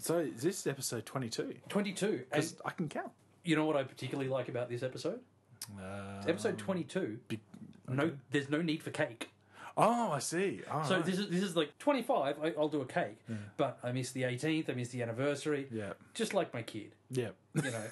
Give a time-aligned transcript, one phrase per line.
[0.00, 1.54] So this is this episode 22?
[1.68, 2.24] 22.
[2.30, 3.10] Because And I can count.
[3.44, 5.20] you know what I particularly like about this episode?
[5.78, 7.18] Uh, It's episode 22.
[7.88, 9.30] No, there's no need for cake.
[9.76, 10.60] oh, I see.
[10.70, 11.04] All So right.
[11.04, 12.36] this is this is like 25.
[12.42, 13.18] I, I'll do a cake,
[13.56, 14.70] but I missed the 18th.
[14.70, 15.66] I missed the anniversary.
[15.70, 15.92] Yeah.
[16.14, 17.30] Just like my kid, Yeah.
[17.54, 17.84] you know.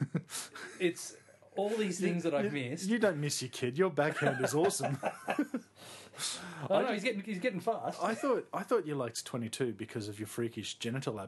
[0.80, 1.16] it's
[1.56, 2.88] all these things that I've missed.
[2.88, 3.78] You don't miss your kid.
[3.78, 4.98] Your backhand is awesome.
[6.70, 7.98] oh no, he's getting he's getting fast.
[8.02, 11.20] I thought I thought you liked 22 because of your freakish genital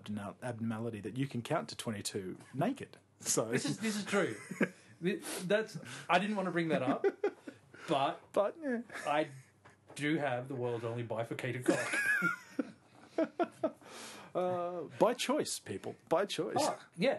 [0.42, 2.96] abnormality that you can count to 22 naked.
[3.20, 4.34] So, This is this is true.
[5.46, 5.78] That's
[6.08, 7.04] I didn't want to bring that up,
[7.88, 8.78] but but yeah.
[9.06, 9.26] I
[9.96, 11.98] do have the world's only bifurcated cock.
[14.34, 15.96] Uh, by choice, people.
[16.08, 16.54] By choice.
[16.58, 17.16] Oh, yeah,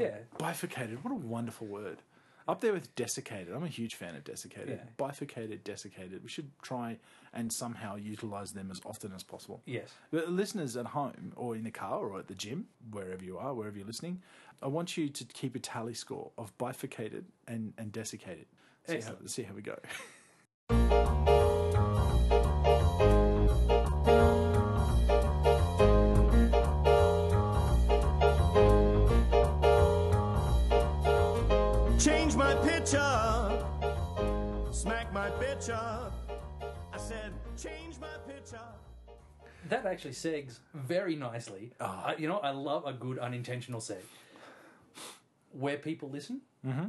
[0.00, 0.16] yeah.
[0.38, 1.04] Bifurcated.
[1.04, 1.98] What a wonderful word.
[2.46, 3.54] Up there with desiccated.
[3.54, 4.80] I'm a huge fan of desiccated.
[4.82, 4.90] Yeah.
[4.98, 6.22] Bifurcated, desiccated.
[6.22, 6.98] We should try
[7.32, 9.62] and somehow utilize them as often as possible.
[9.64, 9.88] Yes.
[10.10, 13.54] The listeners at home or in the car or at the gym, wherever you are,
[13.54, 14.20] wherever you're listening,
[14.62, 18.46] I want you to keep a tally score of bifurcated and, and desiccated.
[18.86, 19.78] See how, see how we go.
[35.68, 36.12] my bitch up.
[36.92, 38.58] I said, change my picture.
[39.68, 41.72] That actually segs very nicely.
[41.80, 43.96] I, you know, I love a good unintentional seg.
[45.52, 46.86] Where people listen, mm-hmm.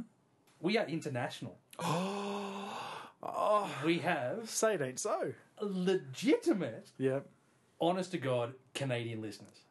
[0.60, 1.58] we are international.
[3.84, 5.32] We have Say it ain't so.
[5.60, 7.20] legitimate, Yeah.
[7.80, 9.64] honest to God Canadian listeners.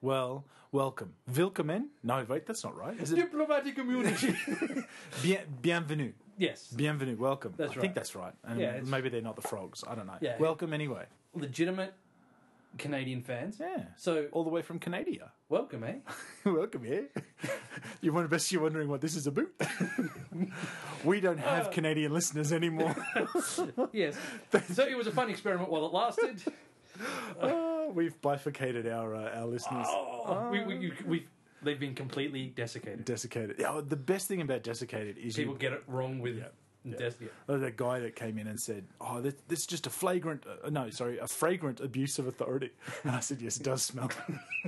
[0.00, 1.12] Well, welcome.
[1.34, 1.90] Willkommen?
[2.02, 2.98] No, wait, that's not right.
[2.98, 4.34] Is it Diplomatic community.
[5.22, 6.12] bien, bienvenue?
[6.40, 6.66] Yes.
[6.68, 7.54] Bienvenue, welcome.
[7.56, 7.80] That's I right.
[7.82, 8.32] think that's right.
[8.44, 9.84] And Yeah, it's- maybe they're not the frogs.
[9.86, 10.18] I don't know.
[10.20, 10.36] Yeah.
[10.38, 11.04] Welcome anyway.
[11.34, 11.94] Legitimate
[12.78, 13.58] Canadian fans.
[13.60, 13.82] Yeah.
[13.96, 15.32] So, All the way from Canada.
[15.48, 15.96] welcome, eh?
[16.44, 17.08] welcome here.
[18.00, 19.48] you wonder best you're wondering what this is about.
[21.04, 21.70] we don't have Uh.
[21.70, 22.94] Canadian listeners anymore.
[23.92, 24.16] Yes.
[24.72, 26.42] so it was a fun experiment while it lasted.
[27.40, 29.86] Oh, we've bifurcated our uh, our listeners.
[29.88, 31.26] Oh, we, we, we,
[31.62, 33.04] they've been completely desiccated.
[33.04, 33.56] Desiccated.
[33.58, 36.42] Yeah, the best thing about desiccated is People you, get it wrong with
[36.84, 37.28] des- yeah.
[37.48, 40.44] Oh, that guy that came in and said, "Oh, this, this is just a flagrant,
[40.46, 42.70] uh, no, sorry, a fragrant abuse of authority."
[43.04, 44.10] And I said, "Yes, it does smell."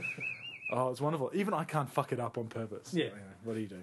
[0.72, 1.30] oh, it's wonderful.
[1.34, 2.92] Even I can't fuck it up on purpose.
[2.92, 3.04] Yeah.
[3.06, 3.82] Anyway, what do you do?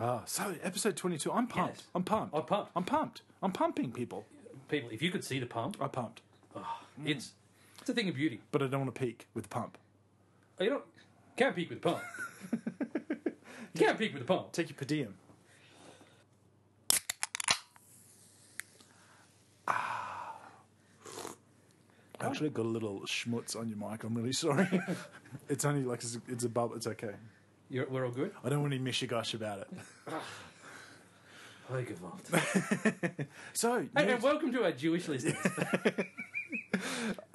[0.00, 1.30] Ah, so episode twenty-two.
[1.32, 1.76] I'm pumped.
[1.76, 1.86] Yes.
[1.94, 2.34] I'm pumped.
[2.34, 2.72] I'm pumped.
[2.74, 3.22] I'm pumped.
[3.42, 4.24] I'm pumping people.
[4.68, 6.22] People, if you could see the pump, I'm pumped,
[7.04, 7.32] it's
[7.80, 8.40] it's a thing of beauty.
[8.50, 9.78] but I don't want to peak with the pump.
[10.58, 10.84] You don't
[11.36, 12.02] can't peak with the pump.
[13.74, 14.52] you can't peak with the pump.
[14.52, 15.14] Take your per diem.
[19.68, 20.34] Ah.
[22.20, 24.02] Actually, got a little schmutz on your mic.
[24.04, 24.68] I'm really sorry.
[25.48, 26.74] it's only like it's, it's a bubble.
[26.74, 27.14] It's okay.
[27.68, 28.32] You're, we're all good.
[28.42, 29.68] I don't want any mishigosh about it.
[31.68, 31.98] Oh, good
[33.52, 35.36] So, And, and welcome to our Jewish listeners.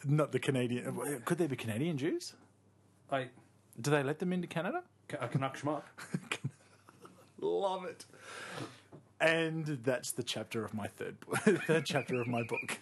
[0.05, 1.21] not the Canadian.
[1.25, 2.33] Could there be Canadian Jews?
[3.11, 3.27] I
[3.81, 4.83] Do they let them into Canada?
[5.19, 5.83] a Canuck schmuck.
[7.39, 8.05] Love it.
[9.19, 11.17] And that's the chapter of my third,
[11.67, 12.77] third chapter of my book,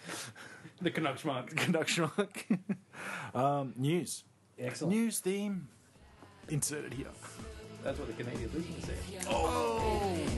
[0.81, 1.55] The Canuck schmuck.
[1.55, 2.59] Canuck Schmuck.
[3.35, 4.23] um, news.
[4.57, 4.93] Excellent.
[4.95, 5.67] News theme
[6.49, 7.07] inserted here.
[7.83, 9.19] That's what the Canadian listeners say.
[9.21, 10.28] to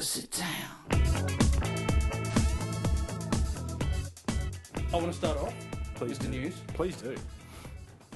[0.00, 0.98] push it down.
[4.92, 5.52] I want to start off
[5.94, 6.40] Please with the do.
[6.40, 6.54] news.
[6.68, 7.14] Please do.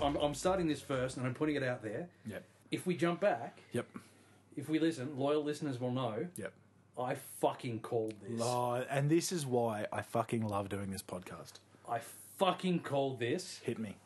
[0.01, 2.09] I'm, I'm starting this first and I'm putting it out there.
[2.27, 2.43] Yep.
[2.71, 3.87] If we jump back, Yep.
[4.57, 6.55] if we listen, loyal listeners will know Yep.
[6.99, 8.41] I fucking called this.
[8.43, 11.55] Oh, and this is why I fucking love doing this podcast.
[11.87, 12.01] I
[12.39, 13.61] fucking called this.
[13.63, 13.97] Hit me.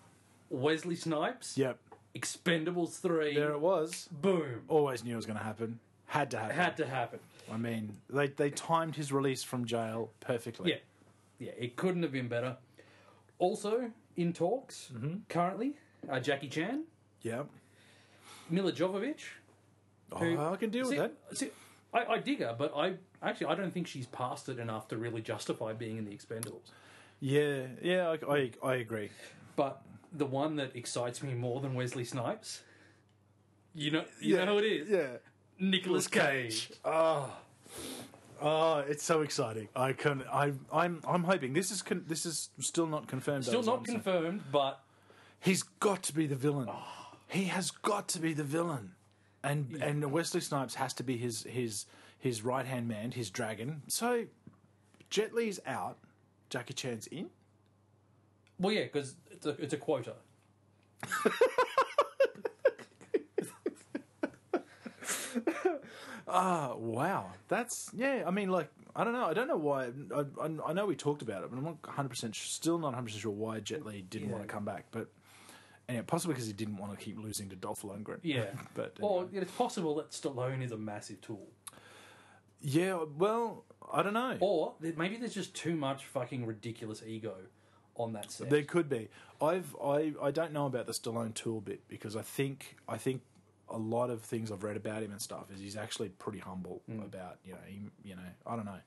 [0.50, 1.78] Wesley Snipes, Yep.
[2.16, 3.36] Expendables 3.
[3.36, 4.08] There it was.
[4.10, 4.62] Boom.
[4.66, 5.78] Always knew it was going to happen.
[6.06, 6.56] Had to happen.
[6.56, 7.20] Had to happen.
[7.52, 10.70] I mean, they, they timed his release from jail perfectly.
[10.70, 10.76] Yeah.
[11.40, 12.56] Yeah, it couldn't have been better.
[13.38, 14.90] Also, in talks
[15.28, 15.76] currently,
[16.10, 16.82] uh, Jackie Chan,
[17.22, 17.46] Yep.
[18.50, 19.22] Milla Jovovich.
[20.10, 21.38] Oh, who- I can deal see, with that.
[21.38, 21.50] See,
[21.94, 24.96] I, I dig her, but I actually I don't think she's past it enough to
[24.96, 26.70] really justify being in the Expendables.
[27.20, 29.10] Yeah, yeah, I, I, I agree.
[29.56, 29.80] But
[30.12, 32.62] the one that excites me more than Wesley Snipes,
[33.74, 35.16] you know, you yeah, know who it is, Yeah.
[35.58, 36.70] Nicolas Cage.
[36.84, 37.30] Oh,
[38.40, 39.68] oh, it's so exciting.
[39.74, 40.24] I can.
[40.32, 41.00] I, I'm.
[41.06, 41.82] I'm hoping this is.
[41.82, 43.44] Con- this is still not confirmed.
[43.44, 44.80] Still not confirmed, but
[45.40, 46.68] He's got to be the villain.
[46.70, 47.10] Ah.
[47.28, 48.92] He has got to be the villain,
[49.44, 51.86] and and Wesley Snipes has to be his his
[52.18, 53.82] his right hand man, his dragon.
[53.86, 54.24] So
[55.10, 55.98] Jet Li's out,
[56.50, 57.30] Jackie Chan's in.
[58.58, 60.14] Well, yeah, because it's a, it's a quota.
[66.28, 67.30] Ah, wow.
[67.48, 68.24] That's yeah.
[68.26, 69.24] I mean, like I don't know.
[69.26, 69.90] I don't know why.
[70.14, 72.88] I, I, I know we talked about it, but I'm not 100 percent still not
[72.88, 74.34] 100 percent sure why Jet Li didn't Yeah.
[74.34, 74.86] want to come back.
[74.90, 75.08] But
[75.88, 78.18] and possibly because he didn't want to keep losing to Dolph Lundgren.
[78.22, 78.46] Yeah.
[78.74, 79.42] but Or anyway.
[79.42, 81.46] it's possible that Stallone is a massive tool.
[82.60, 82.98] yeah.
[83.16, 84.36] Well, I don't know.
[84.40, 87.34] Or maybe there's just too much fucking ridiculous ego
[87.96, 88.50] on that set.
[88.50, 89.08] There could be.
[89.40, 93.22] I've I, I don't know about the Stallone tool bit because I think I think
[93.70, 96.82] a lot of things I've read about him and stuff is he's actually pretty humble
[96.86, 97.00] Hmm.
[97.02, 98.80] about you know he, you know I don't know,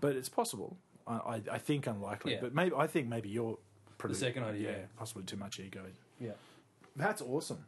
[0.00, 0.76] but it's possible.
[1.06, 2.40] I I, I think unlikely, Yeah.
[2.42, 3.58] but maybe I think maybe you're
[3.98, 4.84] pretty, second idea, Yeah, yeah.
[4.96, 5.82] possibly too much ego.
[6.20, 6.32] yeah.
[6.96, 7.64] That's awesome.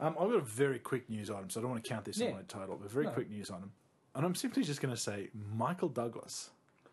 [0.00, 2.18] Um, I've got a very quick news item, so I don't want to count this
[2.18, 2.28] Yeah.
[2.28, 3.12] in my title, but very No.
[3.12, 3.72] quick news item.
[4.14, 6.50] And I'm simply just going to say Michael Douglas.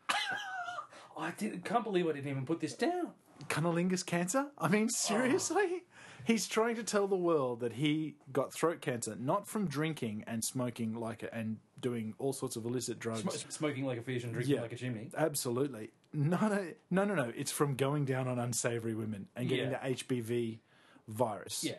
[1.18, 3.12] I didn't, can't believe I didn't even put this down.
[3.48, 4.48] cunnilingus cancer?
[4.58, 5.84] I mean, seriously?
[6.26, 10.44] He's trying to tell the world that he got throat cancer not from drinking and
[10.44, 13.22] smoking like a, and doing all sorts of illicit drugs.
[13.22, 14.62] Sm- smoking like a fish and drinking Yeah.
[14.62, 15.10] like a chimney.
[15.16, 15.92] Absolutely.
[16.14, 17.32] No, no, no, no, no.
[17.36, 19.80] It's from going down on unsavory women and getting Yeah.
[19.88, 20.60] the HPV
[21.08, 21.64] virus.
[21.64, 21.76] Yeah.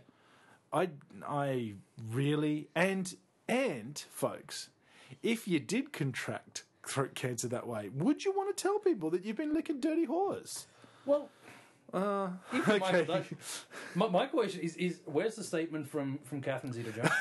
[0.73, 0.91] I,
[1.27, 1.75] I
[2.13, 3.17] really, and,
[3.49, 4.69] and folks,
[5.23, 9.25] if you did contract throat cancer that way, would you want to tell people that
[9.25, 10.67] you've been licking dirty whores?
[11.05, 11.31] Well,
[11.93, 13.05] Uh, you're Michael okay.
[13.05, 17.11] Douglas- my, my question is, is where's the statement from, from Catherine Zeta Jones?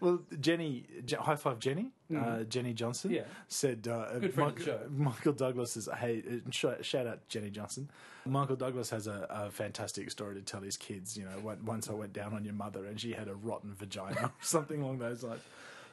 [0.00, 0.84] Well, Jenny,
[1.18, 3.10] high five, Jenny, uh, Jenny Johnson.
[3.10, 3.22] Yeah.
[3.46, 4.78] said, uh, Good friend of Michael.
[4.90, 7.88] Michael Douglas is, hey, uh, sh- shout out Jenny Johnson.
[8.26, 11.16] Michael Douglas has a, a fantastic story to tell his kids.
[11.16, 14.20] You know, once I went down on your mother and she had a rotten vagina,
[14.26, 15.40] or something along those lines.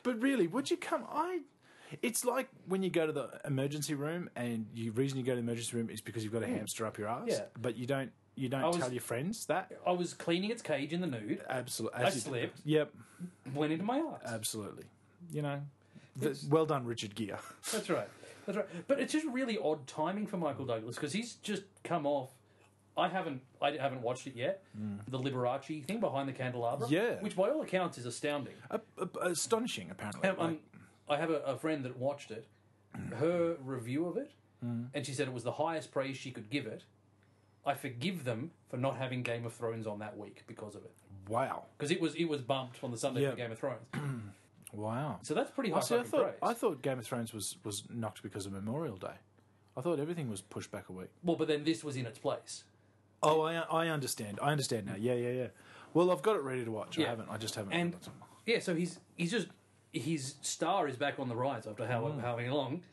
[0.04, 1.06] But really, would you come?
[1.10, 1.40] I.
[2.02, 5.36] It's like when you go to the emergency room, and the reason you go to
[5.38, 7.24] the emergency room is because you've got a hamster up your ass.
[7.26, 7.30] Mm.
[7.30, 7.42] Yeah.
[7.62, 8.12] But you don't.
[8.36, 9.72] You don't was- tell your friends that.
[9.88, 12.04] I was cleaning its cage in the nude, Absolutely.
[12.04, 12.60] I slipped.
[12.66, 12.92] Yep.
[13.54, 14.22] went into my eyes.
[14.26, 14.84] Absolutely.
[15.32, 15.62] You know,
[16.22, 17.38] th- well done, Richard Gere.
[17.72, 18.10] That's right.
[18.46, 18.68] That's right.
[18.88, 22.32] But it's just really odd timing for Michael Douglas because he's just come off.
[22.98, 23.42] I haven't.
[23.62, 24.64] I haven't watched it yet.
[25.08, 26.88] The Liberace thing behind the candelabra.
[26.88, 26.92] Mm.
[26.92, 27.14] Yeah.
[27.22, 28.54] Which, by all accounts, is astounding.
[28.70, 30.30] Uh, uh, astonishing, apparently.
[30.30, 30.58] Um, um,
[31.08, 32.48] I have a, a friend that watched it.
[33.18, 34.32] Her review of it,
[34.66, 34.88] mm.
[34.94, 36.84] and she said it was the highest praise she could give it.
[37.66, 40.94] I forgive them for not having Game of Thrones on that week because of it,
[41.28, 43.32] wow, because it was it was bumped on the Sunday Yeah.
[43.32, 43.82] for Game of Thrones.
[44.74, 45.20] wow.
[45.24, 46.36] So that's pretty high I, see, I fucking thought praise.
[46.42, 49.18] I thought Game of Thrones was was knocked because of Memorial Day.
[49.76, 51.10] I thought everything was pushed back a week.
[51.22, 52.64] Well, but then this was in its place.
[53.22, 54.40] Oh, I I understand.
[54.42, 54.96] I understand now.
[54.98, 55.48] Yeah, yeah, yeah.
[55.94, 56.98] Well, I've got it ready to watch.
[56.98, 57.10] I Yeah.
[57.10, 57.30] haven't.
[57.30, 57.74] I just haven't.
[57.74, 57.96] And
[58.46, 59.48] yeah, so he's he's just
[59.96, 62.22] his star is back on the rise after how Mm.
[62.22, 62.84] how long.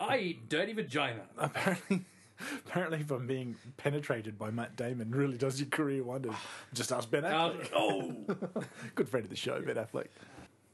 [0.00, 1.22] I eat dirty vagina.
[1.38, 2.04] apparently,
[2.66, 6.34] apparently, from being penetrated by Matt Damon really does your career wonders.
[6.72, 7.70] Just ask Ben Uh, Affleck.
[7.74, 8.62] oh,
[8.94, 10.08] Good friend of the show, Ben Affleck.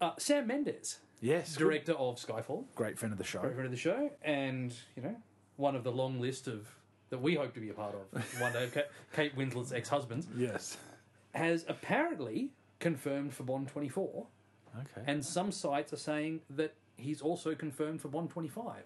[0.01, 3.41] uh, Sam Mendes, Yes, good- director of Skyfall, great friend of the show.
[3.41, 5.17] Great friend of the show, and you know
[5.57, 6.67] one of the long list of
[7.11, 8.71] that we hope to be a part of one day.
[9.13, 10.79] Kate Winslet's ex-husbands Yes.
[11.35, 14.27] has apparently confirmed for Bond 24,
[14.79, 15.03] Okay.
[15.07, 18.83] and some sites are saying that he's also confirmed for Bond 25.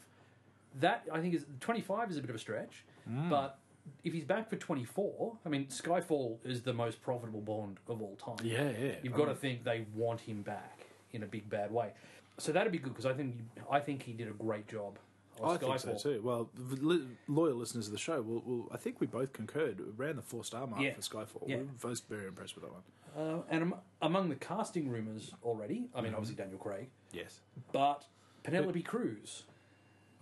[0.80, 3.28] That I think is 25 is a bit of a stretch, Hmm.
[3.28, 3.58] but
[4.02, 8.16] if he's back for 24, I mean Skyfall is the most profitable Bond of all
[8.16, 8.44] time.
[8.44, 8.94] yeah, yeah.
[9.02, 11.92] You've I got to think they want him back in a big bad way.
[12.38, 13.36] So that'd be good because I think
[13.70, 14.98] I think he did a great job.
[15.42, 16.20] I think so too.
[16.22, 19.80] Well, the li- loyal listeners of the show, will will I think we both concurred
[19.98, 20.94] around the four star mark Yeah.
[20.94, 21.48] for Skyfall.
[21.48, 21.56] Yeah.
[21.56, 22.82] We were both very impressed with that one.
[23.16, 26.16] Uh, and am- among the casting rumors already, I mean Mm-hmm.
[26.16, 27.40] obviously Daniel Craig, Yes.
[27.72, 28.04] but
[28.42, 29.44] Penelope Cruz.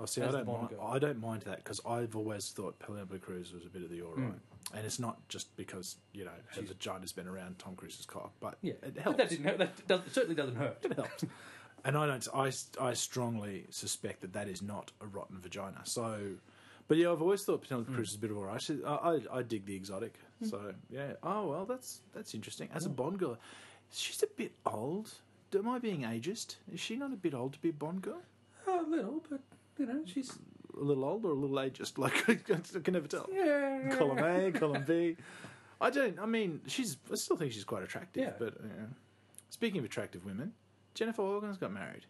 [0.01, 0.71] Oh, see, I As the don't Bond mind.
[0.71, 0.87] girl.
[0.87, 4.03] I don't mind that because I've always thought Penelope Cruz was a bit of the
[4.03, 4.31] all Hmm.
[4.75, 8.57] and it's not just because you know her vagina's been around Tom Cruise's cock, but
[8.63, 9.19] Yeah, it but helps.
[9.19, 9.59] that didn't hurt.
[9.59, 10.79] That does, certainly doesn't hurt.
[10.85, 11.25] it helps.
[11.85, 12.27] And I don't.
[12.35, 15.81] I, I strongly suspect that that is not a rotten vagina.
[15.85, 16.19] So,
[16.89, 17.97] but yeah, I've always thought Penelope Hmm.
[17.97, 18.63] Cruz is a bit of all right.
[18.63, 20.15] She- I, I, I dig the exotic.
[20.49, 21.13] So yeah.
[21.23, 22.69] Oh well, that's that's interesting.
[22.75, 22.95] As a Hmm.
[22.95, 23.39] Bond girl,
[23.93, 25.11] she's a bit old.
[25.55, 26.57] Am I being ageist?
[26.73, 28.23] Is she not a bit old to be a Bond girl?
[28.69, 29.41] A little, but
[29.79, 30.33] you know she's
[30.77, 31.99] A little old or a little ageist?
[31.99, 32.35] Like I
[32.81, 33.29] can never tell.
[33.33, 33.95] yeah.
[33.97, 35.17] column A, column B.
[35.81, 36.19] I don't.
[36.21, 36.97] I mean, she's.
[37.11, 38.23] I still think she's quite attractive.
[38.23, 38.33] Yeah.
[38.39, 38.87] But yeah.
[39.51, 40.53] speaking of attractive women,
[40.95, 42.07] Jennifer Organs got married.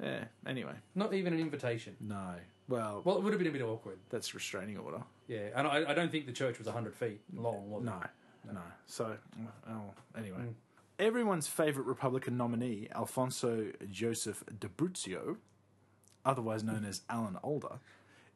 [0.00, 0.24] Yeah.
[0.46, 1.96] Anyway, Not even an invitation.
[2.00, 2.34] no.
[2.68, 3.98] Well, Well, it would have been a bit awkward.
[4.10, 5.02] that's restraining order.
[5.26, 7.68] Yeah, and I, I don't think the church was hundred feet long.
[7.70, 7.94] Was No.
[8.04, 8.52] it?
[8.54, 8.60] No.
[8.86, 9.16] So,
[9.68, 10.38] oh, anyway.
[11.00, 15.38] everyone's favorite Republican nominee, Alphonso Joseph D'Abruzzo,
[16.24, 17.80] otherwise known as Alan Alda,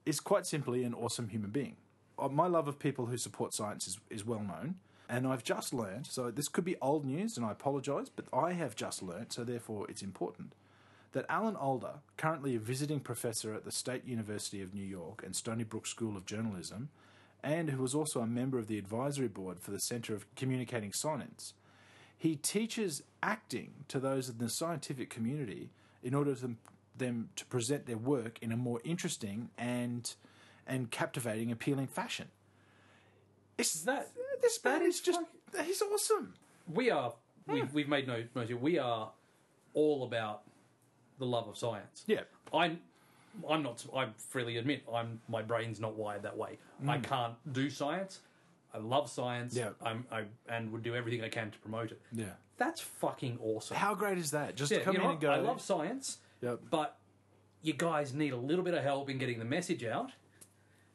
[0.04, 1.76] is quite simply an awesome human being.
[2.18, 4.76] Uh, My love of people who support science is, is well known,
[5.08, 8.52] and I've just learned, so this could be old news, and I apologise, but I
[8.52, 10.54] have just learned, so therefore it's important,
[11.12, 15.36] that Alan Alda, currently a visiting professor at the State University of New York and
[15.36, 16.88] Stony Brook School of Journalism,
[17.42, 20.92] and who was also a member of the advisory board for the Centre of Communicating
[20.92, 21.54] Science,
[22.16, 25.70] he teaches acting to those in the scientific community
[26.02, 26.58] in order for them,
[26.96, 30.14] them to present their work in a more interesting and
[30.64, 32.28] and captivating, appealing fashion.
[33.58, 35.20] It's That- this that man is is just
[35.64, 36.34] he's awesome.
[36.72, 37.14] We are.
[37.46, 38.44] We've, we've made no no.
[38.56, 39.10] We are
[39.74, 40.42] all about
[41.18, 42.04] the love of science.
[42.06, 42.20] Yeah.
[42.52, 42.80] I'm.
[43.48, 43.84] I'm not.
[43.96, 45.20] I freely admit, I'm.
[45.28, 46.58] My brain's not wired that way.
[46.86, 48.20] I can't do science.
[48.74, 49.54] I love science.
[49.54, 49.58] Mm.
[49.58, 49.70] Yeah.
[49.82, 50.06] I'm.
[50.12, 52.00] I and would do everything I can to promote it.
[52.12, 52.26] Yeah.
[52.58, 53.76] That's fucking awesome.
[53.76, 54.54] How great is that?
[54.54, 55.12] Just yeah, to come you know in what?
[55.14, 55.30] and go.
[55.30, 56.60] I love science, Yep.
[56.70, 56.96] but
[57.62, 60.12] you guys need a little bit of help in getting the message out.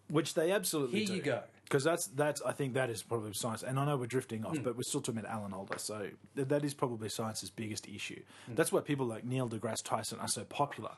[0.10, 1.16] Which they absolutely Here do.
[1.16, 1.42] you go.
[1.68, 4.48] Because that's that's I think that is probably science, and I know we're drifting Hmm.
[4.48, 7.88] off, but we're still talking about Alan Alda, so th- that is probably science's biggest
[7.90, 8.22] issue.
[8.46, 8.56] Hmm.
[8.56, 10.92] That's why people like Neil deGrasse Tyson are so popular.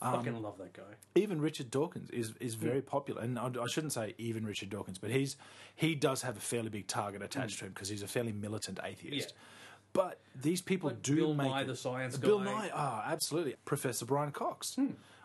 [0.00, 0.82] Um, Fucking love that guy.
[1.16, 2.86] Even Richard Dawkins is is very Hmm.
[2.86, 5.36] popular, and I, I shouldn't say even Richard Dawkins, but he's
[5.74, 8.78] he does have a fairly big target attached to him because he's a fairly militant
[8.84, 9.30] atheist.
[9.30, 9.36] Hmm.
[9.36, 9.42] Yeah.
[9.94, 12.44] But these people Like do Bill make Nye, it- the science Bill guy.
[12.50, 12.58] Hmm.
[12.58, 13.56] Nye, ah, absolutely.
[13.64, 14.76] Professor Brian Cox.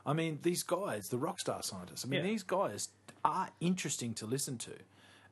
[0.05, 2.03] I mean, these guys, the rock star scientists.
[2.05, 2.31] I mean, Yeah.
[2.31, 2.89] these guys
[3.23, 4.71] are interesting to listen to,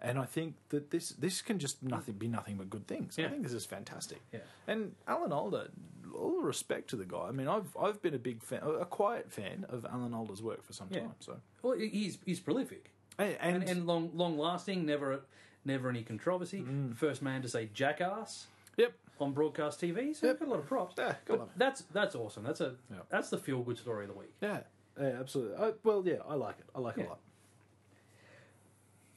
[0.02, 3.18] and I think that this this can just nothing be nothing but good things.
[3.20, 4.22] I think this is fantastic.
[4.32, 4.40] Yeah.
[4.68, 5.70] And Alan Alda,
[6.18, 7.28] all the respect to the guy.
[7.28, 10.64] I mean, I've I've been a big fan, a quiet fan of Alan Alda's work
[10.64, 11.02] for some Yeah.
[11.02, 11.16] time.
[11.20, 12.92] So Well, he's he's prolific.
[13.18, 14.86] and, and, and, and long long lasting.
[14.86, 15.22] Never
[15.64, 16.62] never any controversy.
[16.62, 16.96] Mm.
[16.96, 20.16] First man to say jackass yep, on broadcast TV.
[20.16, 20.40] So Yep.
[20.40, 20.96] got a lot of props.
[20.98, 21.16] Yeah,
[21.58, 22.44] that's that's awesome.
[22.44, 22.98] That's a Yeah.
[23.10, 24.34] that's the feel good story of the week.
[24.42, 24.60] yeah,
[25.00, 25.58] yeah, absolutely.
[25.58, 26.66] I, well, yeah, I like it.
[26.76, 27.20] I like it a lot.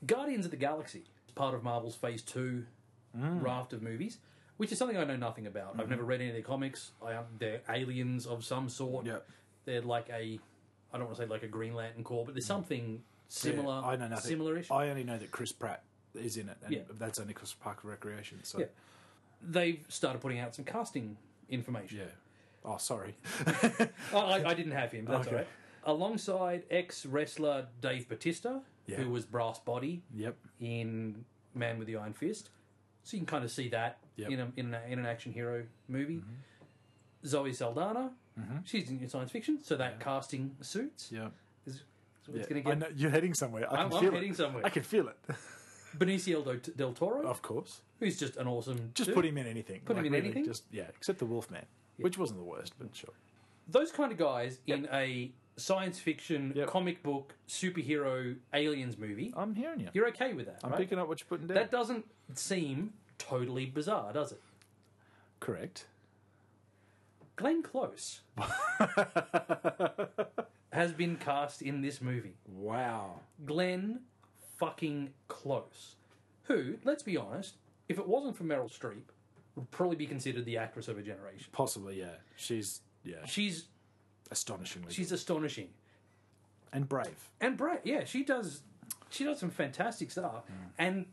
[0.07, 2.64] Guardians of the Galaxy is part of Marvel's Phase Two
[3.17, 3.43] Mm.
[3.43, 4.19] raft of movies,
[4.59, 5.73] which is something I know nothing about.
[5.73, 5.81] Mm-hmm.
[5.81, 6.90] I've never read any of their comics.
[7.05, 9.07] I they're aliens of some sort.
[9.07, 9.26] Yep.
[9.64, 10.38] They're like a
[10.93, 13.81] I don't want to say like a Green Lantern Corps, but there's something similar.
[13.81, 14.28] Yeah, I know nothing.
[14.28, 14.71] Similar-ish.
[14.71, 15.83] I only know that Chris Pratt
[16.14, 16.81] is in it, and Yeah.
[16.99, 18.45] that's only because of Park Recreation.
[18.45, 18.67] So Yeah.
[19.43, 21.17] They've started putting out some casting
[21.49, 21.99] information.
[21.99, 22.05] yeah.
[22.64, 23.17] Oh, sorry.
[24.12, 25.07] I, I didn't have him.
[25.07, 25.31] That's Okay.
[25.31, 25.49] all right.
[25.85, 28.97] Alongside ex wrestler Dave Batista, Yeah.
[28.97, 30.37] who was Brass Body yep.
[30.61, 32.50] in Man with the Iron Fist,
[33.04, 34.30] so you can kind of see that Yep.
[34.30, 36.16] in, a, in, a, in an action hero movie.
[36.16, 37.26] Mm-hmm.
[37.26, 38.57] Zoe Saldana, mm-hmm.
[38.64, 41.11] she's in science fiction, so that casting suits.
[41.12, 41.33] Yep.
[41.66, 41.83] Is, is
[42.33, 42.62] Yeah.
[42.62, 43.66] to I know, you're heading somewhere.
[43.66, 44.37] I can I'm- I'm feel heading it.
[44.37, 44.66] somewhere.
[44.66, 45.16] I can feel it.
[45.97, 47.80] Benicio del, Toro, of course.
[47.99, 48.90] who's just an awesome.
[48.95, 49.14] Just dude.
[49.14, 49.80] put him in anything.
[49.85, 50.45] Put him in anything?
[50.45, 51.64] Just yeah, except the Wolfman,
[51.99, 53.14] which wasn't the worst, but sure.
[53.68, 56.68] Those kind of guys in a science fiction, Yep.
[56.68, 59.32] comic book, superhero, aliens movie.
[59.36, 59.88] I'm hearing you.
[59.92, 60.78] You're okay with that, I'm right?
[60.78, 61.56] picking up what you're putting down.
[61.56, 64.40] That doesn't seem totally bizarre, does it?
[65.40, 65.86] Correct.
[67.36, 68.22] Glenn Close
[70.72, 72.34] has been cast in this movie.
[72.46, 73.20] Wow.
[73.44, 74.00] Glenn
[74.58, 75.96] fucking Close.
[76.44, 77.56] Who, let's be honest,
[77.88, 79.02] if it wasn't for Meryl Streep,
[79.54, 81.46] would probably be considered the actress of a generation.
[81.52, 82.16] Possibly, yeah.
[82.36, 83.66] She's yeah, She's
[84.30, 85.68] astonishingly she's astonishing.
[86.73, 87.28] and brave.
[87.40, 88.62] And Brett, yeah, she does
[89.11, 90.44] she does some fantastic stuff.
[90.78, 91.06] And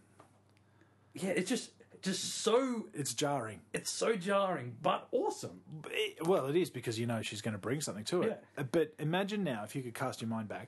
[1.13, 3.61] yeah, it's just just so It's jarring.
[3.73, 5.61] it's so jarring, but awesome.
[5.89, 8.41] It- well, it is because you know she's going to bring something to it.
[8.57, 8.61] Yeah.
[8.61, 10.67] Uh, But imagine now if you could cast your mind back.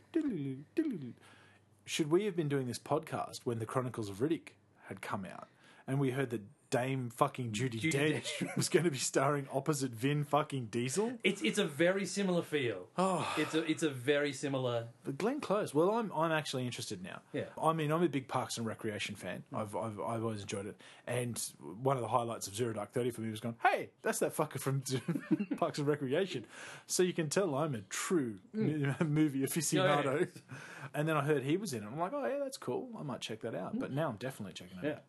[1.86, 4.50] Should we have been doing this podcast when the Chronicles of Riddick
[4.88, 5.48] had come out,
[5.88, 9.92] and we heard that Dame fucking Judy, Judi Dench was going to be starring opposite
[9.92, 11.14] Vin fucking Diesel?
[11.24, 12.88] It's it's a very similar feel.
[12.98, 13.28] Oh.
[13.38, 15.74] It's a it's a very similar But Glenn Close.
[15.74, 17.22] Well, I'm I'm actually interested now.
[17.32, 17.46] Yeah.
[17.62, 19.44] I mean, I'm a big Parks and Recreation fan.
[19.54, 20.76] I've I've, I've always enjoyed it.
[21.08, 21.42] And
[21.82, 24.36] one of the highlights of Zero Dark Thirty for me was going, "Hey, that's that
[24.36, 24.84] fucker from
[25.58, 26.46] Parks and Recreation."
[26.86, 28.64] So you can tell I'm a true mo-
[29.00, 29.08] mm.
[29.10, 30.20] movie aficionado.
[30.20, 30.56] Yeah.
[30.94, 31.88] And then I heard he was in it.
[31.88, 32.90] I'm like, "Oh yeah, that's cool.
[33.00, 33.80] I might check that out." Mm.
[33.80, 34.92] But now I'm definitely checking it Yeah.
[34.92, 35.02] out.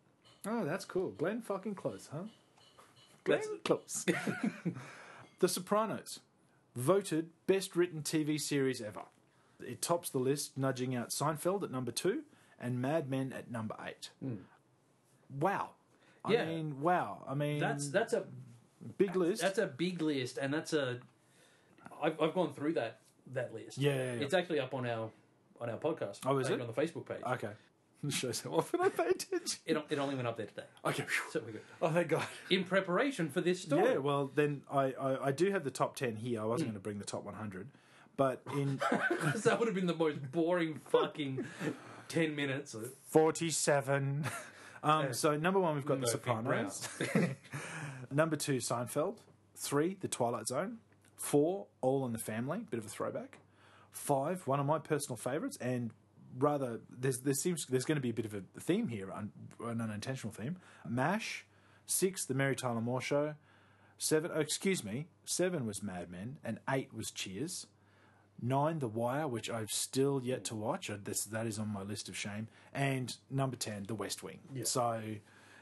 [0.47, 1.11] Oh, that's cool.
[1.11, 2.23] Glenn fucking Close, huh?
[3.23, 4.05] Glenn That's- Close.
[5.39, 6.19] the Sopranos,
[6.75, 9.01] voted best written TV series ever.
[9.65, 12.21] It tops the list, nudging out Seinfeld at number two
[12.59, 14.09] and Mad Men at number eight.
[14.23, 14.35] Hmm.
[15.39, 15.71] Wow.
[16.23, 16.45] I Yeah.
[16.45, 17.23] mean, wow.
[17.27, 18.23] I mean, That's that's a
[18.97, 19.41] big list.
[19.41, 20.99] that's a big list, and that's a.
[22.01, 22.99] I've I've gone through that
[23.33, 23.77] that list.
[23.77, 24.19] Yeah, yeah, yeah.
[24.21, 25.09] It's actually up on our
[25.61, 26.19] on our podcast.
[26.25, 26.59] Oh, is it?
[26.61, 27.21] on the Facebook page?
[27.25, 27.49] okay.
[28.09, 29.59] shows how often I pay attention.
[29.65, 30.63] It, it only went up there today.
[30.85, 31.05] Okay.
[31.31, 31.61] So we're good.
[31.81, 32.25] Oh, thank God.
[32.49, 33.91] In preparation for this story.
[33.91, 36.41] Yeah, well, then I, I, I do have the top 10 here.
[36.41, 37.67] I wasn't going to bring the top 100.
[38.15, 38.77] But in
[39.35, 41.45] that would have been the most boring fucking
[42.07, 42.73] 10 minutes.
[42.73, 44.25] of 47.
[44.81, 46.87] Um, so, number one, we've got The Murphy Sopranos.
[48.09, 49.17] number two, Seinfeld.
[49.53, 50.77] Three, The Twilight Zone.
[51.17, 52.65] Four, All in the Family.
[52.69, 53.39] Bit of a throwback.
[53.91, 55.91] Five, one of my personal favourites, and
[56.37, 59.31] rather, there's there seems there's going to be a bit of a theme here, an
[59.81, 60.57] unintentional theme.
[60.87, 61.45] Mash.
[61.85, 63.33] Six, The Mary Tyler Moore Show.
[63.97, 67.65] Seven, oh, excuse me, seven was Mad Men, and eight was Cheers.
[68.41, 70.89] Nine, The Wire, which I've still yet to watch.
[71.03, 72.47] This, that is on my list of shame.
[72.73, 74.39] And number ten, The West Wing.
[74.63, 75.01] So,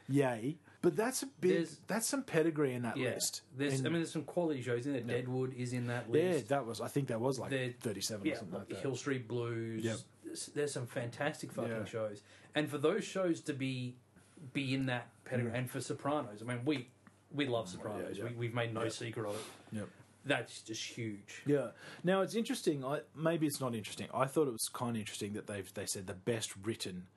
[0.07, 0.57] yay!
[0.83, 1.51] But that's a big.
[1.53, 3.11] There's- that's some pedigree in that Yeah.
[3.15, 3.41] list.
[3.55, 5.01] There's, And- I mean, there's some quality shows in there.
[5.01, 6.43] Deadwood is in that list.
[6.43, 6.79] yeah, that was.
[6.79, 8.77] I think that was like There- thirty-seven or yeah, something like that.
[8.79, 9.83] Hill Street Blues.
[9.83, 9.97] Yep.
[10.45, 11.85] There's, some fantastic fucking Yeah.
[11.85, 12.21] shows,
[12.55, 13.95] and for those shows to be
[14.53, 16.87] be in that pedigree, and for Sopranos, I mean, we
[17.33, 18.15] we love Sopranos.
[18.15, 18.17] Mm.
[18.17, 18.23] yeah.
[18.25, 19.77] We, we've made no secret of it.
[19.77, 19.89] Yep.
[20.25, 21.41] That's just huge.
[21.45, 21.67] Yeah.
[22.03, 22.83] Now it's interesting.
[22.85, 24.07] I, maybe it's not interesting.
[24.13, 27.07] I thought it was kind of interesting that they've they said the best written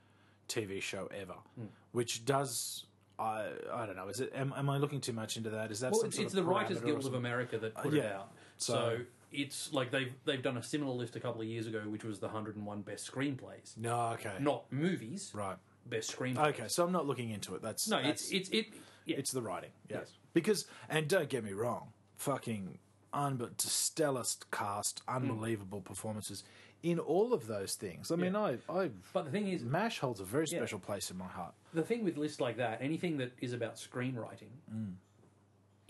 [0.49, 1.67] TV show ever, Hmm.
[1.93, 2.87] which does.
[3.19, 4.09] I I don't know.
[4.09, 4.33] Is it?
[4.35, 5.71] Am, am I looking too much into that?
[5.71, 7.15] Is that Well, it's, it's the Writers Guild of?
[7.15, 8.33] America that put Uh, it out.
[8.57, 9.01] So- So,
[9.33, 12.19] it's like they've they've done a similar list a couple of years ago, which was
[12.19, 14.11] the 101 best screenplays, No.
[14.15, 14.35] Okay.
[14.41, 15.31] not movies.
[15.35, 15.57] Right.
[15.87, 16.49] Best screenplays.
[16.49, 16.69] Okay.
[16.69, 17.63] So I'm not looking into it.
[17.63, 18.67] That's No, that's, it's it's it.
[19.07, 19.17] Yeah.
[19.17, 19.99] It's the writing, yes.
[20.01, 20.13] Yes.
[20.35, 22.79] Because, and don't get me wrong, fucking
[23.13, 24.23] un- stellar
[24.53, 25.17] cast, Hmm.
[25.17, 26.45] unbelievable performances
[26.83, 28.11] in all of those things.
[28.11, 30.59] I mean, I, I, but the thing is, Mash holds a very Yeah.
[30.59, 31.55] special place in my heart.
[31.75, 34.95] the thing with lists like that, anything that is about screenwriting, Mm.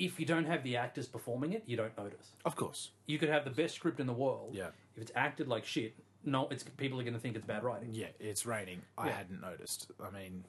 [0.00, 2.32] If you don't have the actors performing it, you don't notice.
[2.44, 4.50] Of course, You could have the best script in the world.
[4.54, 4.68] Yeah.
[4.96, 7.90] If it's acted like shit, no, it's people are going to think it's bad writing.
[7.92, 8.82] yeah, it's raining.
[8.98, 9.12] I Yeah.
[9.16, 9.90] hadn't noticed.
[10.02, 10.44] I mean,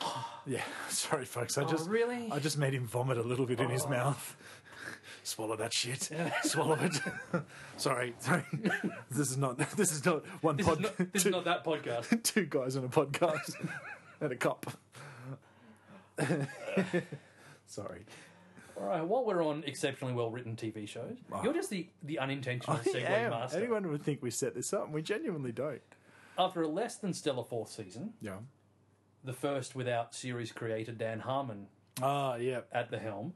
[0.46, 0.62] yeah.
[0.88, 1.56] Sorry, folks.
[1.58, 2.28] I Oh, just really?
[2.32, 3.90] I just made him vomit a little bit in his oh.
[3.90, 4.36] mouth.
[5.22, 6.10] Swallow that shit.
[6.42, 7.00] Swallow it.
[7.76, 8.44] sorry, sorry.
[9.10, 9.58] This is not.
[9.76, 10.78] This is not one This, pod.
[10.78, 12.22] is not, this is not that podcast.
[12.22, 13.54] two guys on a podcast
[14.20, 14.66] and a cop.
[17.66, 18.06] Sorry.
[18.78, 19.02] All right.
[19.02, 23.58] While we're on exceptionally well written TV shows, you're just the the unintentional segue master.
[23.58, 25.80] Anyone would think we set this up, and we genuinely don't.
[26.38, 28.36] After a less than stellar fourth season, Yeah.
[29.24, 31.68] the first without series creator Dan Harmon
[32.02, 32.60] Ah, yeah.
[32.72, 33.32] at the helm,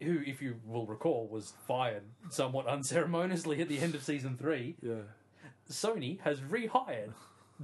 [0.00, 4.76] who, if you will recall, was fired somewhat unceremoniously at the end of season three,
[4.80, 5.02] Yeah.
[5.68, 7.12] Sony has rehired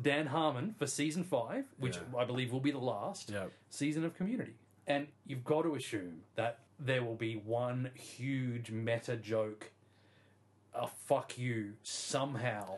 [0.00, 2.18] Dan Harmon for season five, which Yeah.
[2.18, 3.46] I believe will be the last Yeah.
[3.70, 4.54] season of Community.
[4.88, 9.70] And you've got to assume that there will be one huge meta joke,
[10.74, 12.76] a fuck you, somehow,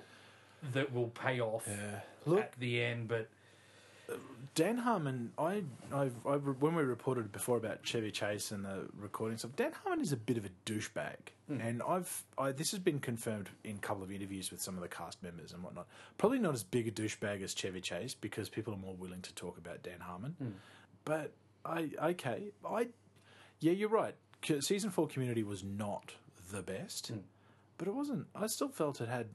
[0.72, 2.00] that will pay off Yeah.
[2.26, 3.08] Look, at the end.
[3.08, 3.28] But
[4.54, 5.62] Dan Harmon, I,
[5.92, 10.00] I've, I, when we reported before about Chevy Chase and the recording stuff, Dan Harmon
[10.00, 11.16] is a bit of a douchebag,
[11.48, 11.60] hmm.
[11.60, 14.82] and I've, I, this has been confirmed in a couple of interviews with some of
[14.82, 15.86] the cast members and whatnot.
[16.18, 19.34] Probably not as big a douchebag as Chevy Chase because people are more willing to
[19.34, 20.36] talk about Dan Harmon.
[20.38, 20.48] Hmm.
[21.04, 21.32] But
[21.64, 22.88] I, okay, I,
[23.64, 24.14] yeah, you're right.
[24.60, 26.12] Season four Community was not
[26.52, 27.20] the best, hmm.
[27.78, 28.26] but it wasn't.
[28.34, 29.28] I still felt it had,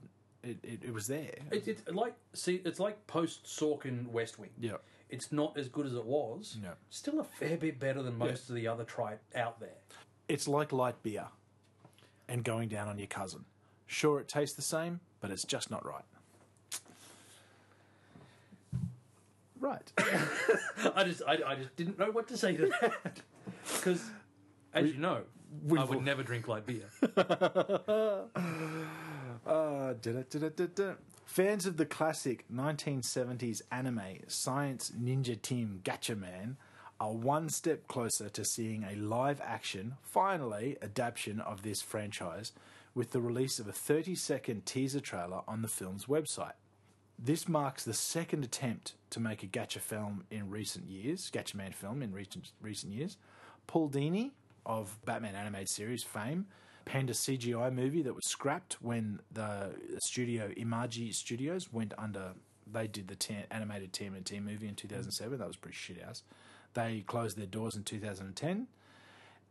[0.43, 1.33] it, it, it was there.
[1.51, 4.51] it's, it's like see, it's like post Sorkin West Wing.
[4.59, 4.77] yeah.
[5.09, 6.59] It's not as good as it was.
[6.61, 6.73] No.
[6.91, 9.81] Still a fair bit better than most of the other tribe out there.
[10.27, 11.25] It's like light beer
[12.27, 13.45] and going down on your cousin.
[13.87, 16.05] Sure, it tastes the same, but it's just not right.
[19.59, 19.91] Right.
[20.95, 23.21] I just I, I just didn't know what to say to that
[23.75, 24.03] because,
[24.73, 25.23] as you know,
[25.77, 26.89] I would never drink light beer.
[29.47, 30.93] Uh, da-da-da-da-da.
[31.25, 36.57] Fans of the classic 1970s anime Science Ninja Team Gatchaman
[36.99, 42.51] are one step closer to seeing a live action, finally, adaptation of this franchise
[42.93, 46.53] with the release of a 30 second teaser trailer on the film's website.
[47.17, 52.01] This marks the second attempt to make a gacha film in recent years, Gatchaman film
[52.01, 53.17] in recent recent years.
[53.67, 54.31] Paul Dini
[54.65, 56.47] of Batman animated series fame
[56.85, 62.33] penned a CGI movie that was scrapped when the studio Imagi Studios went under.
[62.71, 65.37] They did the t- animated TMNT movie in 2007.
[65.37, 66.23] That was pretty shit house.
[66.73, 68.67] They closed their doors in 2010,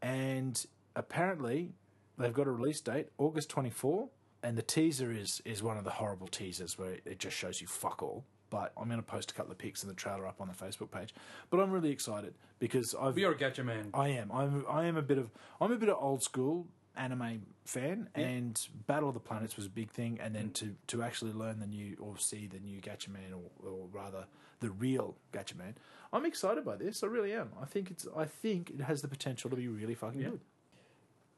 [0.02, 1.72] and apparently
[2.16, 4.08] they've got a release date August 24.
[4.40, 7.66] And the teaser is is one of the horrible teasers where it just shows you
[7.66, 8.24] fuck all.
[8.50, 10.54] But I'm going to post a couple of pics and the trailer up on the
[10.54, 11.14] Facebook page.
[11.50, 13.90] But I'm really excited because I've You're a gacha man.
[13.92, 14.30] I am.
[14.32, 14.64] I'm.
[14.68, 15.30] I am a bit of.
[15.60, 19.70] I'm a bit of old school anime fan, and Battle of the Planets was a
[19.70, 20.18] big thing.
[20.20, 23.86] And then to, to actually learn the new or see the new Gatchaman, or, or
[23.92, 24.24] rather
[24.60, 25.74] the real Gatchaman,
[26.12, 27.04] I'm excited by this.
[27.04, 27.50] I really am.
[27.60, 28.06] I think it's.
[28.16, 30.40] I think it has the potential to be really fucking good.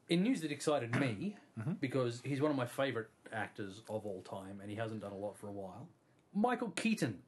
[0.08, 1.72] In news that excited me, Mm-hmm.
[1.80, 5.16] because he's one of my favourite actors of all time, and he hasn't done a
[5.16, 5.88] lot for a while.
[6.34, 7.18] Michael Keaton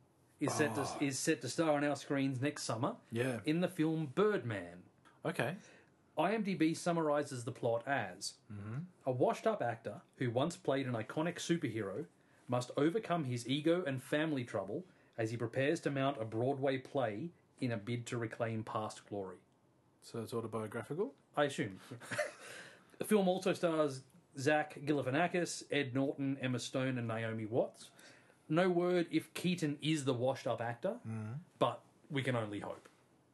[0.41, 2.93] is set to is set to star on our screens next summer.
[2.95, 3.01] Ah.
[3.11, 3.39] Yeah.
[3.45, 4.83] in the film Birdman.
[5.25, 5.57] Okay.
[6.19, 8.79] IMDb summarizes the plot as Mm-hmm.
[9.07, 12.05] a washed up actor who once played an iconic superhero
[12.49, 14.85] must overcome his ego and family trouble
[15.17, 19.37] as he prepares to mount a Broadway play in a bid to reclaim past glory.
[20.03, 21.15] So it's autobiographical.
[21.37, 21.79] I assume.
[22.99, 24.03] the film also stars
[24.39, 27.89] Zach Galifianakis, Ed Norton, Emma Stone, and Naomi Watts.
[28.53, 30.97] No word if Keaton is the washed up actor,
[31.59, 32.87] but we can only hope.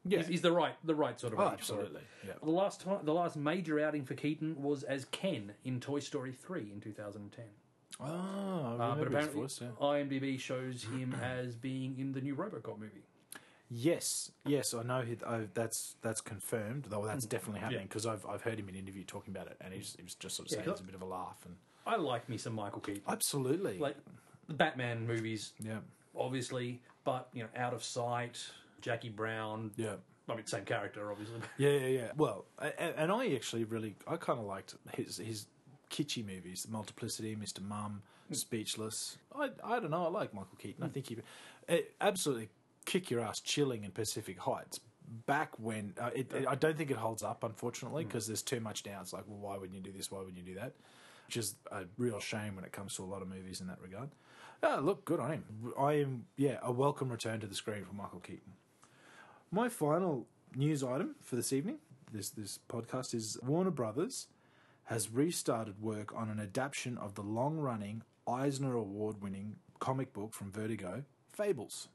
[0.04, 0.18] Yeah.
[0.18, 1.59] He's, he's the right the right sort of Oh, age for it.
[1.61, 2.00] absolutely.
[2.26, 2.33] Yeah.
[2.42, 6.33] The last time, the last major outing for Keaton was as Ken in Toy Story
[6.33, 7.44] 3 in 2010.
[8.00, 9.68] Oh, I Uh, remember but his apparently, voice, yeah.
[9.81, 13.02] IMDb shows him as being in the new RoboCop movie.
[13.70, 15.02] Yes, yes, I know.
[15.02, 16.87] He, oh, that's that's confirmed.
[16.88, 19.57] Though that's definitely happening because I've I've heard him in an interview talking about it,
[19.61, 21.07] and he's he was just sort of Yeah, saying 'cause- it's a bit of a
[21.07, 23.02] laugh and I like me some Michael Keaton.
[23.09, 23.96] absolutely, Like
[24.49, 25.79] the Batman movies, yeah,
[26.17, 28.39] obviously, but you know, Out of Sight,
[28.81, 29.71] Jackie Brown.
[29.77, 29.95] yeah.
[30.31, 31.41] I mean, same character, obviously.
[31.57, 32.11] Yeah, yeah, yeah.
[32.17, 32.45] Well,
[32.79, 35.47] and I actually really, I kind of liked his his
[35.91, 37.63] kitschy movies, Multiplicity, Mr.
[37.63, 39.17] Mum, Speechless.
[39.35, 40.05] I, I don't know.
[40.05, 40.85] I like Michael Keaton.
[40.85, 41.17] I think he
[41.69, 42.51] eh, absolutely
[42.85, 44.81] kick your ass, chilling in Pacific Heights.
[45.25, 48.61] Back when uh, it, it- I don't think it holds up, unfortunately, because there's too
[48.61, 48.99] much now.
[49.01, 50.11] It's like, well, why wouldn't you do this?
[50.11, 50.75] Why wouldn't you do that?
[51.27, 53.81] Which is a real shame when it comes to a lot of movies in that
[53.81, 54.11] regard.
[54.61, 55.44] Ah, look, good on him.
[55.79, 58.55] I am, yeah, a welcome return to the screen for Michael Keaton.
[59.53, 61.79] My final news item for this evening,
[62.12, 64.27] this this podcast is Warner Brothers
[64.87, 71.05] has restarted work on an adaptation of the long-running Eisner Award-winning comic book from Vertigo,
[71.31, 71.88] Fables.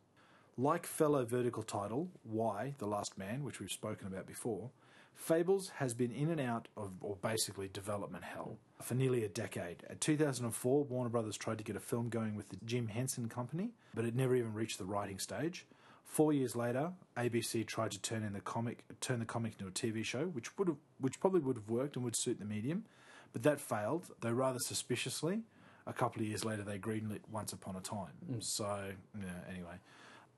[0.58, 4.70] Like fellow Vertigo title Y the Last Man, which we've spoken about before,
[5.16, 9.84] Fables has been in and out of, or basically development hell, for nearly a decade.
[9.90, 13.72] At 2004, Warner Brothers tried to get a film going with the Jim Henson Company,
[13.94, 15.66] but it never even reached the writing stage.
[16.04, 19.72] Four years later, ABC tried to turn in the comic, turn the comic into a
[19.72, 22.86] TV show, which would have, which probably would have worked and would suit the medium,
[23.32, 24.08] but that failed.
[24.22, 25.44] Though rather suspiciously,
[25.88, 28.14] a couple of years later, they greenlit Once Upon a Time.
[28.30, 28.44] Mm.
[28.44, 29.76] So, yeah, anyway.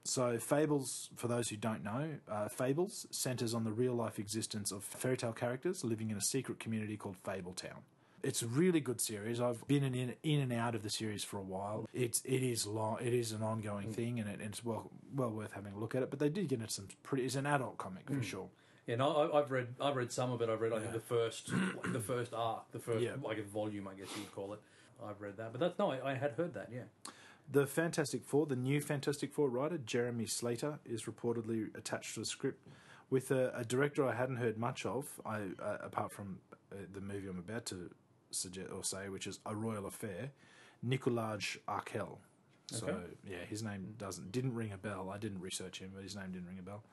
[0.08, 4.72] So, Fables, for those who don't know, uh, Fables centers on the real life existence
[4.72, 7.80] of fairy tale characters living in a secret community called Fabletown.
[8.22, 9.42] It's a really good series.
[9.42, 11.88] I've been in, in and out of the series for a while.
[11.92, 12.98] It's it is long.
[13.02, 16.04] It is an ongoing thing, and it, it's well well worth having a look at
[16.04, 16.10] it.
[16.12, 17.26] But they did get into some pretty.
[17.26, 18.48] It's an adult comic for sure.
[18.88, 20.50] Yeah, no, I, I've read I've read some of it.
[20.50, 23.12] I've read I think the first like, the first arc, the first Yeah.
[23.24, 24.60] like a volume, I guess you would call it.
[25.04, 26.70] I've read that, but that's no, I, I had heard that.
[26.74, 26.84] Yeah,
[27.52, 32.26] The Fantastic Four, the new Fantastic Four writer, Jeremy Slater, is reportedly attached to the
[32.26, 32.68] script
[33.10, 36.40] with a, a director I hadn't heard much of, I, uh, apart from
[36.72, 37.92] uh, the movie I'm about to
[38.32, 40.32] suggest or say, which is A Royal Affair,
[40.86, 42.18] Nikolaj Arcel.
[42.72, 42.98] So Okay.
[43.30, 45.12] yeah, his name doesn't didn't ring a bell.
[45.14, 46.84] I didn't research him, but his name didn't ring a bell.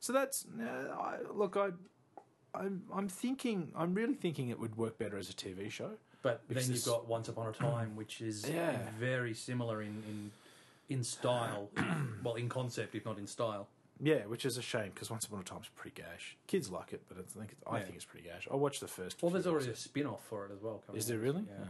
[0.00, 1.70] So that's uh, I, look, I.
[2.56, 5.94] I'm, I'm thinking, I'm really thinking it would work better as a TV show.
[6.24, 8.78] But Because then you've got Once Upon a Time, which is Yeah.
[8.98, 10.30] very similar in in,
[10.88, 11.70] in style,
[12.24, 13.68] well, in concept, if not in style.
[14.00, 16.36] Yeah, which is a shame because Once Upon a Time's pretty gash.
[16.48, 17.84] Kids like it, but I think it's, I Yeah.
[17.84, 18.48] think it's pretty gash.
[18.50, 19.22] I watched the first.
[19.22, 20.82] Well, there's already a spin off for it as well.
[20.94, 21.44] Is there really?
[21.48, 21.64] Yeah.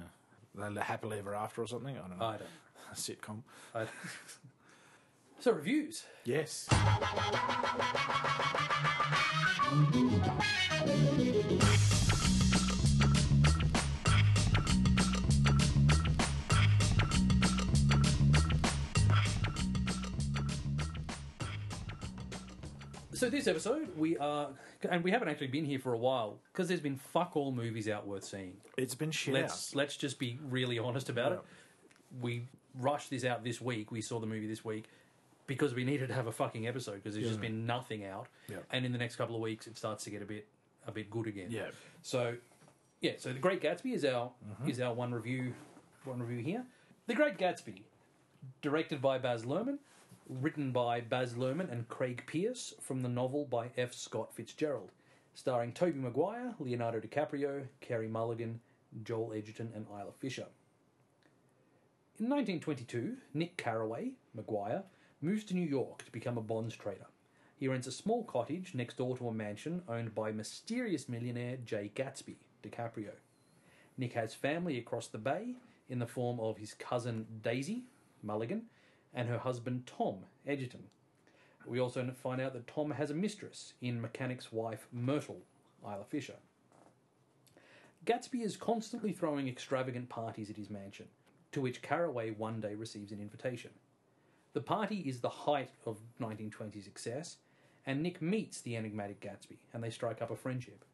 [0.62, 0.70] Oh.
[0.72, 1.96] They're happily ever after or something.
[1.98, 2.24] I don't know.
[2.24, 2.48] I don't.
[2.92, 3.42] a sitcom.
[3.74, 3.86] I,
[5.40, 6.04] so reviews.
[6.24, 6.68] Yes.
[23.24, 24.48] So this episode, we are,
[24.90, 27.88] and we haven't actually been here for a while because there's been fuck all movies
[27.88, 28.58] out worth seeing.
[28.76, 29.76] It's been shit Let's out.
[29.78, 31.38] let's just be really honest about Yeah.
[31.38, 31.42] it.
[32.20, 32.42] We
[32.78, 33.90] rushed this out this week.
[33.90, 34.84] We saw the movie this week
[35.46, 38.26] because we needed to have a fucking episode because there's just been nothing out.
[38.46, 38.58] Yeah.
[38.70, 40.46] And in the next couple of weeks, it starts to get a bit
[40.86, 41.46] a bit good again.
[41.48, 41.68] Yeah.
[42.02, 42.34] So,
[43.00, 43.12] yeah.
[43.16, 44.68] So the Great Gatsby is our Mm-hmm.
[44.68, 45.54] is our one review
[46.04, 46.66] one review here.
[47.06, 47.84] The Great Gatsby,
[48.60, 49.78] directed by Baz Luhrmann,
[50.28, 53.92] written by Baz Luhrmann and Craig Pearce from the novel by F.
[53.94, 54.90] Scott Fitzgerald,
[55.34, 58.60] starring Tobey Maguire, Leonardo DiCaprio, Carey Mulligan,
[59.02, 60.46] Joel Edgerton, and Isla Fisher.
[62.18, 64.84] In 1922, Nick Carraway, Maguire,
[65.20, 67.06] moves to New York to become a bonds trader.
[67.56, 71.90] He rents a small cottage next door to a mansion owned by mysterious millionaire Jay
[71.94, 73.12] Gatsby, DiCaprio.
[73.96, 75.54] Nick has family across the bay
[75.88, 77.84] in the form of his cousin Daisy
[78.22, 78.62] Mulligan
[79.14, 80.84] and her husband Tom Edgerton.
[81.66, 85.40] We also find out that Tom has a mistress in mechanic's wife Myrtle,
[85.82, 86.36] Isla Fisher.
[88.04, 91.06] Gatsby is constantly throwing extravagant parties at his mansion,
[91.52, 93.70] to which Carraway one day receives an invitation.
[94.52, 97.38] The party is the height of 1920s excess,
[97.86, 100.84] and Nick meets the enigmatic Gatsby, and they strike up a friendship.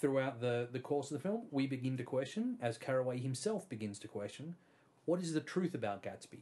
[0.00, 3.98] Throughout the, the course of the film, we begin to question, as Carraway himself begins
[4.00, 4.56] to question,
[5.04, 6.40] what is the truth about Gatsby?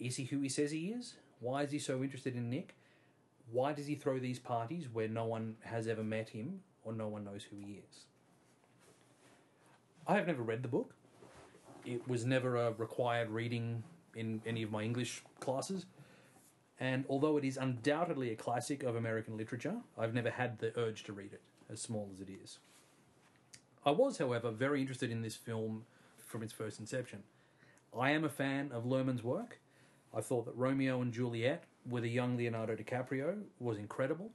[0.00, 1.14] Is he who he says he is?
[1.40, 2.74] Why is he so interested in Nick?
[3.52, 7.08] Why does he throw these parties where no one has ever met him or no
[7.08, 8.04] one knows who he is?
[10.06, 10.94] I have never read the book.
[11.84, 13.82] It was never a required reading
[14.14, 15.86] in any of my English classes.
[16.78, 21.04] And although it is undoubtedly a classic of American literature, I've never had the urge
[21.04, 22.58] to read it, as small as it is.
[23.84, 25.84] I was, however, very interested in this film
[26.26, 27.22] from its first inception.
[27.98, 29.58] I am a fan of Luhrmann's work.
[30.14, 34.30] I thought that Romeo and Juliet with a young Leonardo DiCaprio was incredible,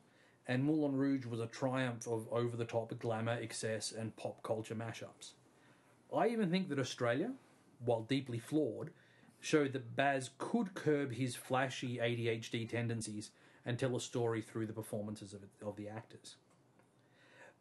[0.48, 4.76] and Moulin Rouge was a triumph of over the top glamour, excess, and pop culture
[4.76, 5.34] mashups.
[6.16, 7.34] I even think that Australia,
[7.84, 8.92] while deeply flawed,
[9.42, 13.32] showed that Baz could curb his flashy ADHD tendencies
[13.66, 16.36] and tell a story through the performances of, of the actors.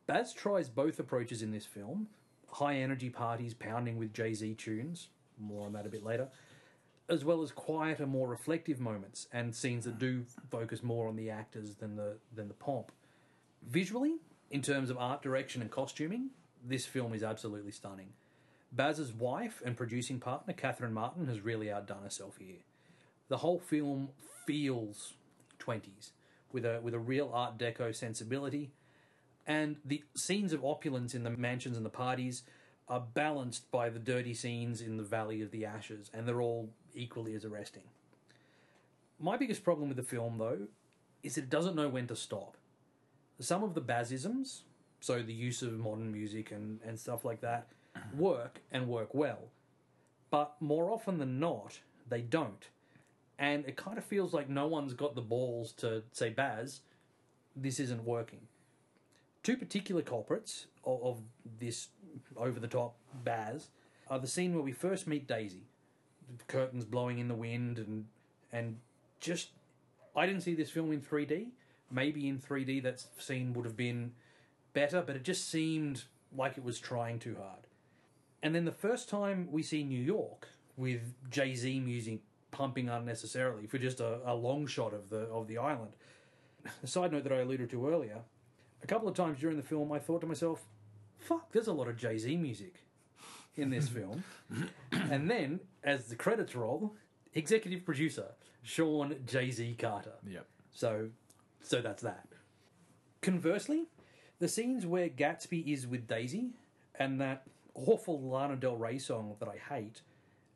[0.06, 2.08] Baz tries both approaches in this film
[2.54, 5.08] high energy parties pounding with Jay Z tunes,
[5.40, 6.28] more on that a bit later,
[7.08, 11.30] as well as quieter, more reflective moments and scenes that do focus more on the
[11.30, 12.92] actors than the, than the pomp.
[13.68, 14.16] Visually,
[14.50, 16.30] in terms of art direction and costuming,
[16.64, 18.08] this film is absolutely stunning.
[18.72, 22.62] Baz's wife and producing partner, Catherine Martin, has really outdone herself here.
[23.28, 24.08] The whole film
[24.46, 25.14] feels
[25.60, 26.10] 20s
[26.52, 28.70] with a, with a real Art Deco sensibility,
[29.46, 32.44] and the scenes of opulence in the mansions and the parties
[32.88, 36.70] are balanced by the dirty scenes in the Valley of the Ashes, and they're all
[36.94, 37.82] equally as arresting.
[39.18, 40.66] My biggest problem with the film, though,
[41.22, 42.56] is that it doesn't know when to stop.
[43.38, 44.60] Some of the Bazisms,
[45.00, 48.04] so the use of modern music and, and stuff like that, uh-huh.
[48.16, 49.48] work and work well.
[50.30, 52.68] But more often than not, they don't.
[53.38, 56.80] And it kind of feels like no one's got the balls to say, Baz,
[57.56, 58.40] this isn't working.
[59.42, 61.20] Two particular culprits of, of
[61.58, 61.88] this
[62.36, 63.68] over the top Baz
[64.08, 65.64] are the scene where we first meet Daisy.
[66.38, 68.06] The curtains blowing in the wind and
[68.52, 68.78] and
[69.20, 69.50] just
[70.16, 71.48] I didn't see this film in 3D.
[71.90, 74.12] Maybe in 3D that scene would have been
[74.72, 76.04] better, but it just seemed
[76.36, 77.66] like it was trying too hard.
[78.42, 83.66] And then the first time we see New York with Jay Z music pumping unnecessarily
[83.66, 85.92] for just a, a long shot of the of the island.
[86.82, 88.20] A side note that I alluded to earlier,
[88.82, 90.64] a couple of times during the film, I thought to myself,
[91.18, 92.83] "Fuck, there's a lot of Jay Z music
[93.56, 94.24] in this film."
[94.92, 96.94] and then, as the credits roll,
[97.34, 100.14] executive producer Sean Jay Z Carter.
[100.28, 100.46] Yep.
[100.72, 101.08] So,
[101.60, 102.26] so that's that.
[103.20, 103.86] Conversely,
[104.38, 106.50] the scenes where Gatsby is with Daisy
[106.96, 110.02] and that awful Lana Del Rey song that I hate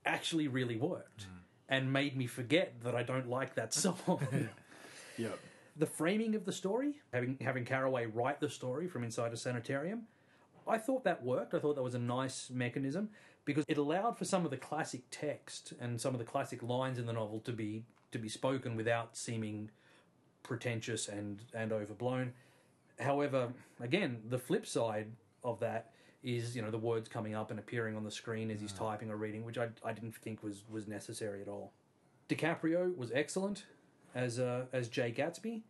[0.05, 1.39] actually really worked mm.
[1.69, 4.49] and made me forget that I don't like that song.
[5.17, 5.39] Yep.
[5.77, 10.03] the framing of the story, having having Carraway write the story from inside a sanitarium,
[10.69, 11.55] I thought that worked.
[11.55, 13.11] I thought that was a nice mechanism
[13.45, 16.99] because it allowed for some of the classic text and some of the classic lines
[16.99, 19.71] in the novel to be to be spoken without seeming
[20.43, 22.33] pretentious and and overblown.
[23.01, 25.13] However, again, the flip side
[25.45, 28.61] of that is you know the words coming up and appearing on the screen as
[28.61, 31.73] he's typing or reading, which I, I didn't think was was necessary at all.
[32.29, 33.65] DiCaprio was excellent
[34.15, 35.63] as uh, as Jay Gatsby.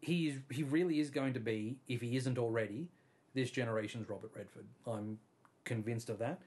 [0.00, 2.88] He's he really is going to be, if he isn't already,
[3.34, 4.66] this generation's Robert Redford.
[4.86, 5.18] I'm
[5.64, 6.40] convinced of that.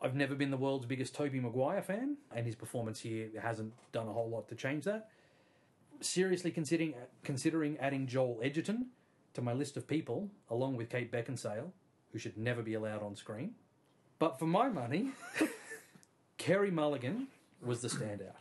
[0.00, 4.08] I've never been the world's biggest Tobey Maguire fan, and his performance here hasn't done
[4.08, 5.08] a whole lot to change that.
[6.00, 8.88] Seriously considering considering adding Joel Edgerton
[9.32, 11.70] to my list of people, along with Kate Beckinsale,
[12.12, 13.54] who should never be allowed on screen.
[14.18, 15.12] But for my money,
[16.38, 17.28] Carey Mulligan
[17.62, 18.36] was the standout.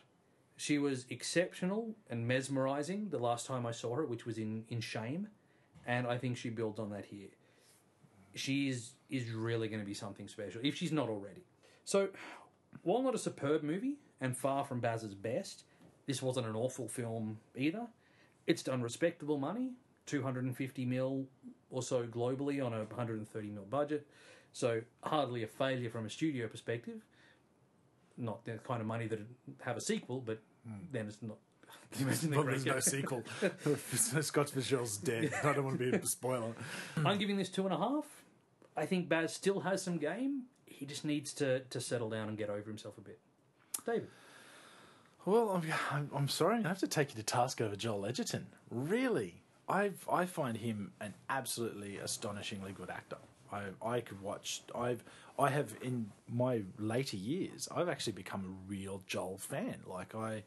[0.58, 4.80] She was exceptional and mesmerizing the last time I saw her, which was in, in
[4.80, 5.28] Shame,
[5.86, 7.30] and I think she builds on that here.
[8.36, 11.44] She is is really going to be something special if she's not already.
[11.84, 12.10] So,
[12.82, 15.64] while not a superb movie and far from Baz's best,
[16.08, 17.88] this wasn't an awful film either.
[18.48, 19.72] It's done respectable money,
[20.06, 21.26] 250 mil
[21.70, 24.08] or so globally on a 130 mil budget.
[24.54, 27.02] So hardly a failure from a studio perspective.
[28.18, 29.20] Not the kind of money that
[29.62, 30.86] have a sequel, but hmm.
[30.92, 31.38] then it's not.
[32.00, 33.24] You the there's no sequel.
[34.22, 35.34] Scott Fitzgerald's dead.
[35.44, 36.54] I don't want to be a spoiler.
[37.06, 38.06] I'm giving this two and a half.
[38.78, 40.44] I think Baz still has some game.
[40.66, 43.20] He just needs to, to settle down and get over himself a bit.
[43.86, 44.08] David.
[45.26, 45.62] Well,
[45.92, 48.46] I'm, I'm, sorry, I have to take you to task over Joel Edgerton.
[48.70, 53.18] Really, I I find him an absolutely astonishingly good actor.
[53.52, 54.62] I I could watch.
[54.76, 55.04] I've
[55.40, 59.78] I have in my later years, I've actually become a real Joel fan.
[59.88, 60.44] Like I,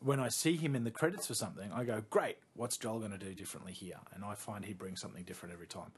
[0.00, 3.12] when I see him in the credits for something, I go, "Great, what's Joel going
[3.12, 5.92] to do differently here?" And I find he brings something different every time.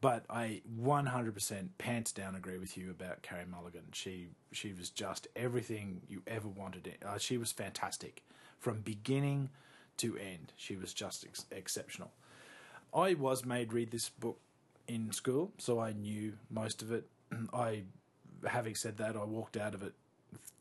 [0.00, 3.84] But I 100% pants down agree with you about Carey Mulligan.
[3.92, 6.96] She she was just everything you ever wanted.
[7.04, 8.22] Uh, she was fantastic
[8.58, 9.50] from beginning
[9.98, 10.52] to end.
[10.56, 12.12] She was just ex- exceptional.
[12.94, 14.38] I was made read this book
[14.88, 17.06] in school, so I knew most of it.
[17.52, 17.82] I,
[18.46, 19.92] having said that, I walked out of it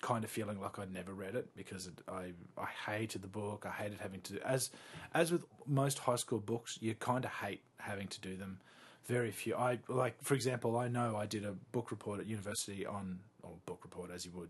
[0.01, 3.65] kind of feeling like I'd never read it because it, I I hated the book.
[3.65, 4.69] I hated having to as
[5.13, 8.59] as with most high school books, you kind of hate having to do them.
[9.05, 9.55] Very few.
[9.55, 13.51] I like, for example, I know I did a book report at university on, or
[13.65, 14.49] book report as you would,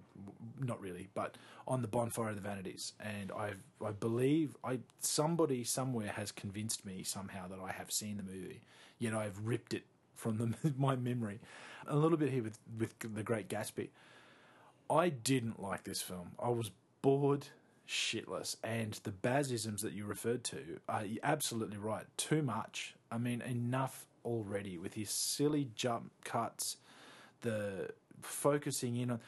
[0.59, 1.35] not really, but
[1.67, 3.51] on the Bonfire of the Vanities, and I
[3.85, 8.61] I believe I somebody somewhere has convinced me somehow that I have seen the movie,
[8.97, 9.83] yet I've ripped it
[10.15, 11.39] from the, my memory.
[11.87, 13.89] A little bit here with with the Great Gatsby.
[14.89, 16.31] I didn't like this film.
[16.37, 17.47] I was bored
[17.89, 18.55] shitless.
[18.63, 22.05] And the Bazisms that you referred to are you're absolutely right.
[22.17, 22.95] Too much.
[23.11, 26.77] I mean, enough already with his silly jump cuts,
[27.41, 27.89] the
[28.21, 29.19] focusing in on.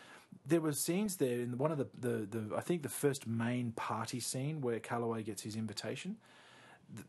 [0.46, 3.72] There were scenes there in one of the, the, the I think the first main
[3.74, 6.18] party scene where Carraway gets his invitation.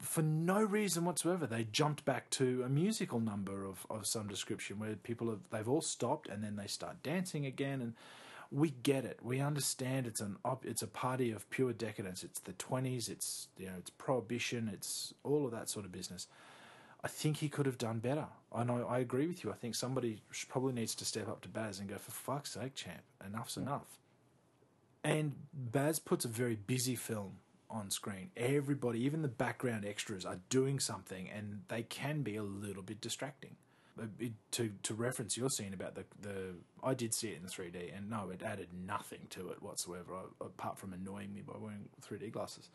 [0.01, 4.79] For no reason whatsoever, they jumped back to a musical number of, of some description
[4.79, 7.95] where people have they've all stopped and then they start dancing again and
[8.53, 9.19] we get it.
[9.23, 12.23] We understand it's an op- it's a party of pure decadence.
[12.23, 13.09] It's the twenties.
[13.09, 14.71] It's you know it's prohibition.
[14.73, 16.29] It's all of that sort of business.
[17.05, 18.27] I think he could have done better.
[18.53, 18.87] I know.
[18.89, 19.51] I agree with you.
[19.51, 22.75] I think somebody probably needs to step up to Baz and go, for fuck's sake,
[22.75, 23.99] champ, enough's enough.
[25.03, 27.39] And Baz puts a very busy film
[27.69, 28.31] on screen.
[28.37, 33.01] Everybody, even the background extras, are doing something, and they can be a little bit
[33.01, 33.57] distracting.
[34.01, 37.49] Uh, it- To to reference your scene about the the, I did see it in
[37.49, 41.89] 3D, and no, it added nothing to it whatsoever, apart from annoying me by wearing
[42.01, 42.69] 3D glasses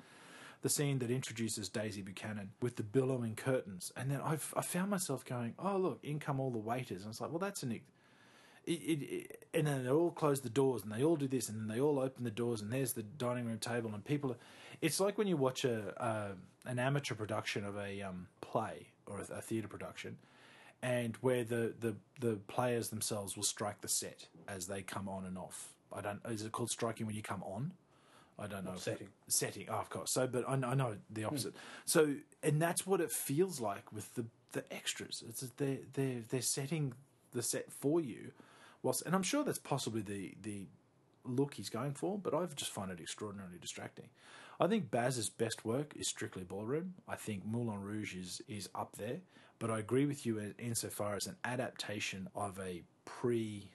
[0.67, 4.89] the scene that introduces Daisy Buchanan with the billowing curtains, and then I've, I found
[4.89, 7.71] myself going, "Oh look, in come all the waiters," and it's like, "Well, that's an."
[7.71, 7.81] It,
[8.65, 11.57] it, it, and then they all close the doors, and they all do this, and
[11.57, 14.31] then they all open the doors, and there's the dining room table, and people.
[14.31, 14.37] Are,
[14.81, 19.37] it's like when you watch a an amateur production of a um, play or a,
[19.37, 20.17] a theatre production,
[20.81, 25.23] and where the, the the players themselves will strike the set as they come on
[25.23, 25.69] and off.
[25.93, 26.19] I don't.
[26.25, 27.71] Is it called striking when you come on?
[28.39, 28.75] I don't know.
[28.75, 29.07] Setting.
[29.27, 29.67] Setting.
[29.69, 30.11] Oh, of course.
[30.11, 31.27] So, but I, I know the hmm.
[31.27, 31.55] opposite.
[31.85, 35.23] So, and that's what it feels like with the the extras.
[35.27, 36.93] It's they're they're they're setting
[37.33, 38.31] the set for you,
[38.83, 40.67] whilst, and I'm sure that's possibly the the
[41.25, 42.17] look he's going for.
[42.17, 44.09] But I just find it extraordinarily distracting.
[44.59, 46.95] I think Baz's best work is strictly ballroom.
[47.07, 49.19] I think Moulin Rouge is is up there.
[49.59, 53.69] But I agree with you in- insofar as an adaptation of a pre,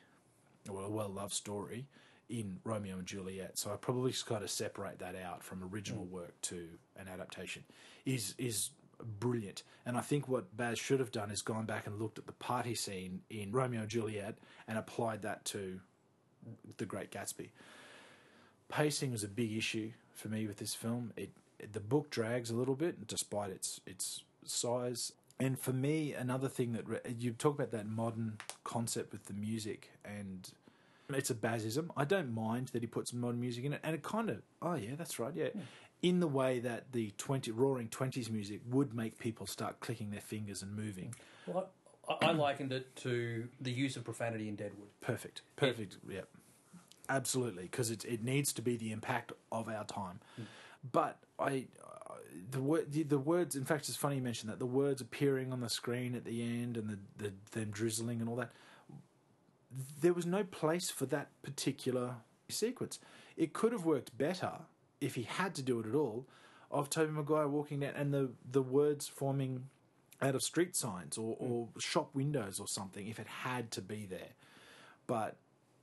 [0.68, 1.86] well, a well loved story
[2.28, 3.58] in Romeo and Juliet.
[3.58, 6.10] So I probably just got to separate that out from original mm.
[6.10, 7.64] work to an adaptation.
[8.04, 8.70] Is is
[9.20, 12.26] brilliant, and I think what Baz should have done is gone back and looked at
[12.26, 15.80] the party scene in Romeo and Juliet and applied that to
[16.78, 17.50] The Great Gatsby.
[18.68, 21.12] Pacing was a big issue for me with this film.
[21.16, 25.12] It, it the book drags a little bit despite its its size.
[25.40, 29.34] And for me, another thing that re- you talk about that modern concept with the
[29.34, 30.48] music and
[31.10, 31.90] it's a Bazism.
[31.96, 34.74] I don't mind that he puts modern music in it, and it kind of, oh
[34.74, 35.48] yeah, that's right, yeah.
[35.48, 35.60] Hmm.
[36.02, 40.20] In the way that the twenty Roaring Twenties music would make people start clicking their
[40.20, 41.14] fingers and moving.
[41.46, 41.68] Well,
[42.08, 44.88] I, I likened it to the use of profanity in Deadwood.
[45.00, 46.22] Perfect, perfect, yeah,
[47.08, 50.20] absolutely, because it it needs to be the impact of our time.
[50.36, 50.42] Hmm.
[50.90, 51.66] But I,
[52.50, 53.54] the word, the, the words.
[53.54, 56.42] In fact, it's funny you mentioned that the words appearing on the screen at the
[56.42, 58.50] end and the, the them drizzling and all that
[60.00, 62.16] there was no place for that particular
[62.48, 62.98] sequence.
[63.36, 64.52] It could have worked better
[65.00, 66.26] if he had to do it at all,
[66.70, 69.64] of Tobey Maguire walking down and the, the words forming
[70.20, 74.06] out of street signs or, or shop windows or something if it had to be
[74.06, 74.30] there.
[75.06, 75.36] But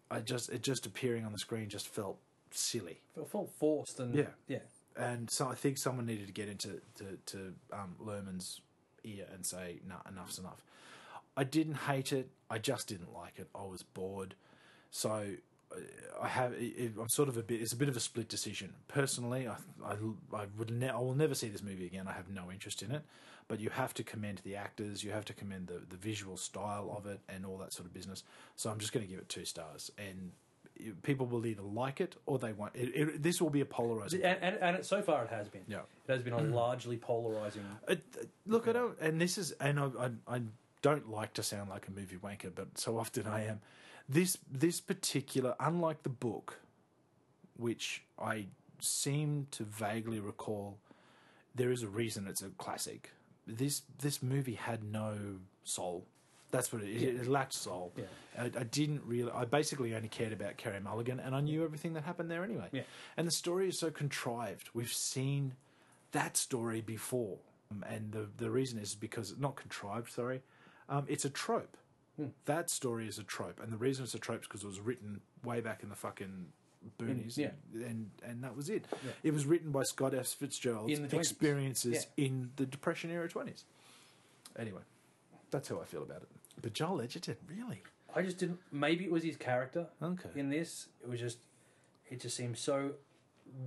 [0.09, 2.17] I just it just appearing on the screen just felt
[2.51, 3.01] silly.
[3.17, 4.29] It felt forced and Yeah.
[4.47, 4.59] yeah.
[4.97, 8.61] And so I think someone needed to get into to, to um, Luhrmann's
[9.03, 10.61] ear and say, "No, enough's enough."
[11.35, 12.29] I didn't hate it.
[12.49, 13.47] I just didn't like it.
[13.55, 14.35] I was bored.
[14.91, 15.25] So
[16.21, 16.53] I have.
[16.53, 17.61] It, I'm sort of a bit.
[17.61, 18.73] It's a bit of a split decision.
[18.87, 19.55] Personally, I
[19.85, 19.95] I,
[20.35, 20.71] I would.
[20.71, 22.07] Ne- I will never see this movie again.
[22.07, 23.03] I have no interest in it.
[23.47, 25.03] But you have to commend the actors.
[25.03, 27.93] You have to commend the the visual style of it and all that sort of
[27.93, 28.23] business.
[28.55, 29.91] So I'm just going to give it two stars.
[29.97, 30.31] And
[31.01, 32.75] people will either like it or they won't.
[32.75, 34.23] It, it, this will be a polarizing.
[34.23, 35.63] And, and, and it, so far it has been.
[35.67, 35.79] Yeah.
[36.07, 37.63] It has been a largely polarizing.
[37.87, 37.95] Uh,
[38.45, 40.41] look, I don't, and this is, and I, I, I
[40.81, 43.61] don't like to sound like a movie wanker, but so often I am.
[44.07, 46.59] This, this particular, unlike the book,
[47.57, 48.45] which I
[48.79, 50.77] seem to vaguely recall,
[51.53, 53.11] there is a reason it's a classic.
[53.45, 55.15] This, this movie had no
[55.63, 56.05] soul.
[56.51, 57.93] That's what it, it, it lacked soul.
[57.95, 58.05] Yeah.
[58.37, 59.31] I, I didn't really.
[59.31, 62.69] I basically only cared about Carey Mulligan, and I knew everything that happened there anyway.
[62.71, 62.81] Yeah.
[63.17, 64.69] And the story is so contrived.
[64.73, 65.53] We've seen
[66.11, 67.37] that story before,
[67.87, 70.11] and the the reason is because not contrived.
[70.11, 70.41] Sorry,
[70.89, 71.77] um, it's a trope.
[72.45, 74.81] That story is a trope, and the reason it's a trope is because it was
[74.81, 76.47] written way back in the fucking
[76.99, 77.37] boonies.
[77.37, 77.51] yeah.
[77.73, 78.83] and and that was it.
[79.23, 80.27] It was written by Scott F.
[80.27, 82.25] Fitzgerald's experiences Yeah.
[82.25, 83.63] in the Depression era twenties.
[84.57, 84.81] Anyway,
[85.49, 86.27] that's how I feel about it.
[86.61, 87.83] But Joel Edgerton, really?
[88.13, 88.59] I just didn't.
[88.71, 89.87] Maybe it was his character.
[90.03, 90.29] Okay.
[90.35, 91.37] In this, it was just.
[92.09, 92.93] It just seemed so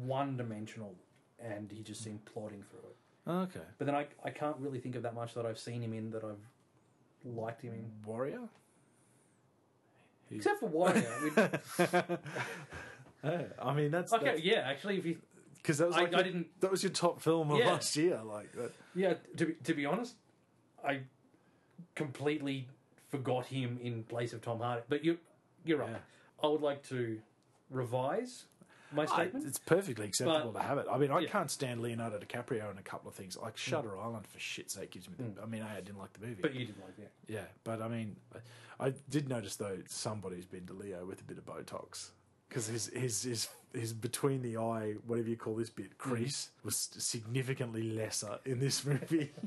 [0.05, 0.95] one dimensional,
[1.41, 3.31] and he just seemed plodding through it.
[3.31, 3.67] Okay.
[3.79, 6.11] But then I, I can't really think of that much that I've seen him in
[6.11, 6.45] that I've
[7.25, 7.91] liked him in.
[8.05, 8.49] Warrior.
[10.31, 11.61] Except for Warrior.
[13.23, 15.17] Hey, I mean that's okay, yeah, actually, if you.
[15.59, 17.69] because that was I- like I your- didn't- that was your top film of Yeah.
[17.73, 18.21] last year.
[18.21, 18.73] Like that.
[18.97, 20.17] Yeah, to be, to be honest,
[20.85, 21.03] I
[21.95, 22.67] completely
[23.11, 24.83] forgot him in place of Tom Hardy.
[24.89, 25.19] But you,
[25.65, 25.91] you're right.
[25.91, 25.99] Yeah.
[26.43, 27.21] I would like to
[27.71, 28.47] revise
[28.95, 30.87] my I, it's perfectly acceptable But- to have it.
[30.91, 31.29] I mean, I yeah.
[31.29, 33.37] can't stand Leonardo DiCaprio in a couple of things.
[33.37, 34.05] Like Shutter mm.
[34.05, 35.17] Island, for shit's sake, gives me.
[35.19, 35.43] The, mm.
[35.43, 36.43] I mean, I didn't like the movie.
[36.43, 37.13] but you didn't like that.
[37.29, 38.17] yeah, but I mean,
[38.81, 42.11] I, I did notice though somebody's been to Leo with a bit of Botox
[42.49, 46.11] because his his his his between the eye, whatever you call this bit, mm-hmm.
[46.11, 49.31] crease was significantly lesser in this movie.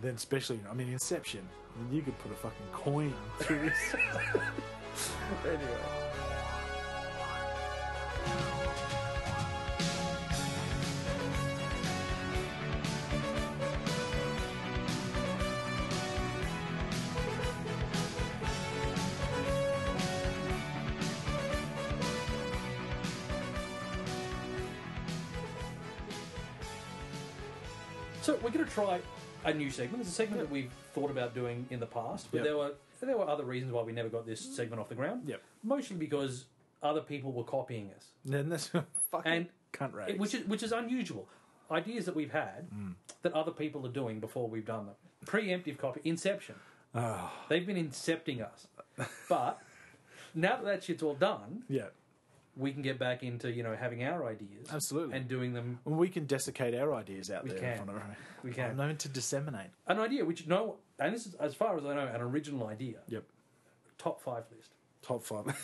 [0.00, 1.46] than especially, I mean, Inception.
[1.74, 3.94] I mean, you could put a fucking coin through this.
[5.44, 6.23] anyway.
[28.22, 29.00] So we're going to try
[29.44, 30.00] a new segment.
[30.00, 32.44] It's a segment that we've thought about doing in the past, but Yep.
[32.44, 35.24] there were there were other reasons why we never got this segment off the ground.
[35.28, 35.42] Yep.
[35.62, 36.46] Mostly because
[36.84, 38.68] other people were copying us, Then that's
[39.10, 40.18] fucking And cunt rags.
[40.18, 41.28] Which is which is unusual.
[41.70, 42.90] Ideas that we've had hmm.
[43.22, 44.94] that other people are doing before we've done them.
[45.24, 46.56] Preemptive copy, Inception.
[46.94, 47.32] Ah.
[47.48, 48.68] They've been incepting us,
[49.28, 49.60] but
[50.34, 51.86] now that that shit's all done, yeah,
[52.56, 55.16] we can get back into you know having our ideas Absolutely.
[55.16, 55.80] and doing them.
[55.84, 57.68] Well, we can desiccate our ideas out We there can.
[57.70, 58.02] in front of.
[58.44, 58.70] We can.
[58.70, 59.70] I'm known to disseminate.
[59.86, 62.98] An idea which no, and this is as far as I know, an original idea.
[63.08, 63.24] Yep.
[63.98, 64.70] Top five list.
[65.02, 65.46] Top five.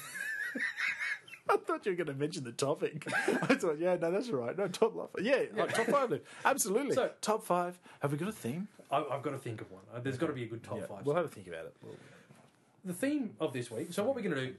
[1.49, 3.07] I thought you were going to mention the topic.
[3.13, 4.57] I thought, yeah, no, that's all right.
[4.57, 5.25] No, top five.
[5.25, 6.21] Yeah, like, top five.
[6.45, 6.95] Absolutely.
[6.95, 7.79] So- top five.
[8.01, 8.69] Have we got a theme?
[8.91, 9.83] I, I've got to think of one.
[9.95, 11.07] Uh, There's got to be a good top yeah, five.
[11.07, 11.77] we'll have a think about it.
[11.83, 11.95] We'll,
[12.85, 13.93] the theme of this week.
[13.93, 14.55] So what we're going to do?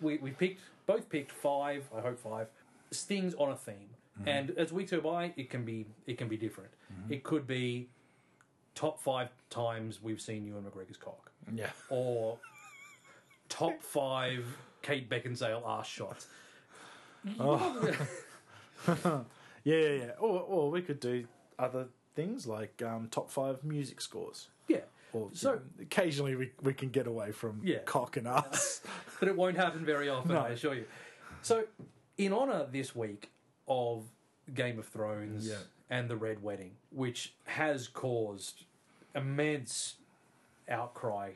[0.00, 1.84] We we picked both picked five.
[1.96, 2.46] I hope five
[2.92, 3.90] things on a theme.
[4.26, 6.70] And as weeks go by, it can be it can be different.
[7.08, 7.88] It could be
[8.74, 11.70] top five times we've seen Ewan McGregor's cock, yeah.
[11.88, 12.38] or
[13.48, 14.44] top five
[14.82, 16.26] Kate Beckinsale ass shots.
[19.64, 20.10] Yeah, yeah, yeah.
[20.18, 21.26] Or, or we could do
[21.58, 24.48] other things like um, top five music scores.
[24.68, 24.78] Yeah.
[25.12, 27.78] Or So- you know, occasionally we, we can get away from Yeah.
[27.84, 28.80] cock and ass.
[29.20, 30.40] but it won't happen very often, No.
[30.40, 30.84] I assure you.
[31.42, 31.64] So,
[32.16, 33.30] in honour this week
[33.66, 34.04] of
[34.54, 35.56] Game of Thrones Yeah.
[35.90, 38.64] and the Red Wedding, which has caused
[39.14, 39.96] immense
[40.68, 41.32] outcry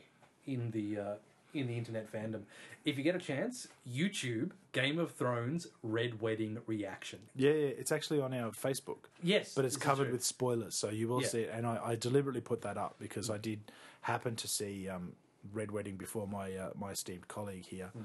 [0.46, 1.14] in the uh,
[1.54, 2.42] in the internet fandom,
[2.84, 7.18] if you get a chance, YouTube Game of Thrones Red Wedding reaction.
[7.36, 9.04] yeah, yeah, it's actually on our Facebook.
[9.22, 11.28] Yes, but it's covered with spoilers, so you will Yeah.
[11.28, 11.50] see it.
[11.52, 13.60] And I, I deliberately put that up because I did
[14.02, 15.12] happen to see um,
[15.52, 18.02] Red Wedding before my uh, my esteemed colleague here, Hmm.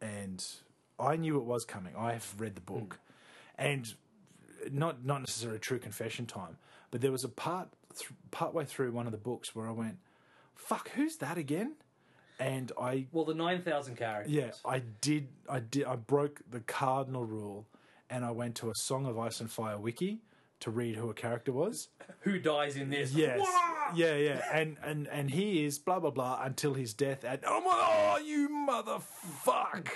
[0.00, 0.46] and
[0.98, 1.94] I knew it was coming.
[1.96, 2.98] I have read the book,
[3.58, 3.62] Hmm.
[3.66, 3.94] and
[4.70, 6.58] not not necessarily true confession time,
[6.90, 9.72] but there was a part th- part way through one of the books where I
[9.72, 9.98] went,
[10.54, 11.76] "Fuck, who's that again?"
[12.40, 14.32] And I Well, the nine thousand characters.
[14.32, 15.28] yeah, I did.
[15.48, 15.84] I did.
[15.84, 17.66] I broke the cardinal rule,
[18.08, 20.22] and I went to a Song of Ice and Fire wiki
[20.60, 21.88] to read who a character was.
[22.20, 23.12] Who dies in this?
[23.14, 23.92] Yes, Wah!
[23.94, 27.24] yeah, yeah, and and and he is blah blah blah until his death.
[27.24, 29.88] And oh my, oh you motherfuck!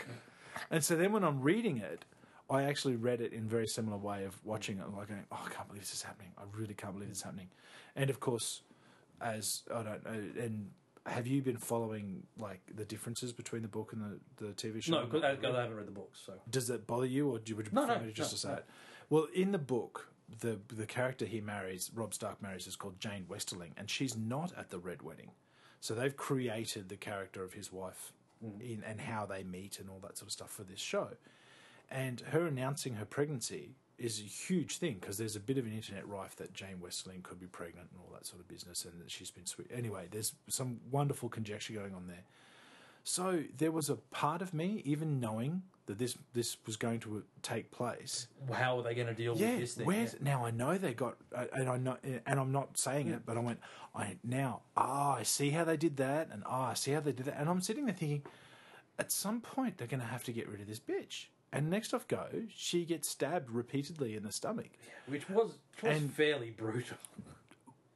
[0.71, 2.05] And so then when I'm reading it,
[2.49, 5.43] I actually read it in a very similar way of watching it, like going, "Oh,
[5.47, 6.31] I can't believe this is happening.
[6.39, 7.49] I really can't believe this is happening."
[7.97, 8.63] And of course,
[9.21, 10.71] as I don't know, and
[11.07, 14.03] have you been following like the differences between the book and
[14.39, 14.93] the, the TV show?
[14.93, 17.51] No, because I, I haven't read the books, so Does it bother you, or do
[17.51, 18.55] you, would you No, prefer no, me just no, to say no.
[18.57, 18.65] it?
[19.11, 20.09] Well, in the book,
[20.41, 24.53] the the character he marries, Robb Stark marries, is called Jane Westerling, and she's not
[24.57, 25.31] at the red wedding.
[25.81, 28.13] So they've created the character of his wife
[28.45, 28.61] Mm.
[28.61, 31.11] in and how they meet and all that sort of stuff for this show.
[31.91, 35.73] And her announcing her pregnancy is a huge thing because there's a bit of an
[35.73, 39.01] internet rife that Jane Westling could be pregnant and all that sort of business, and
[39.01, 39.71] that she's been sweet.
[39.73, 42.25] Anyway, there's some wonderful conjecture going on there.
[43.05, 47.23] So there was a part of me, even knowing that this this was going to
[47.43, 48.29] take place.
[48.51, 49.87] how are they going to deal Yeah, with this thing?
[49.87, 50.45] where's now?
[50.47, 53.41] I know they got, uh, and I know, and I'm not saying it, but I
[53.41, 53.61] went,
[53.95, 57.13] I now, ah, I see how they did that, and ah, I see how they
[57.13, 58.23] did that, and I'm sitting there thinking,
[58.99, 61.27] at some point they're going to have to get rid of this bitch.
[61.55, 64.71] And next off goes, she gets stabbed repeatedly in the stomach.
[65.07, 66.97] which was, which was And- fairly brutal.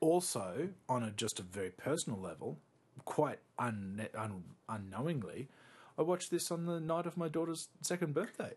[0.00, 2.58] also on a just a very personal level,
[3.04, 5.48] quite un, un, unknowingly,
[5.98, 8.52] I watched this on the night of my daughter's second birthday.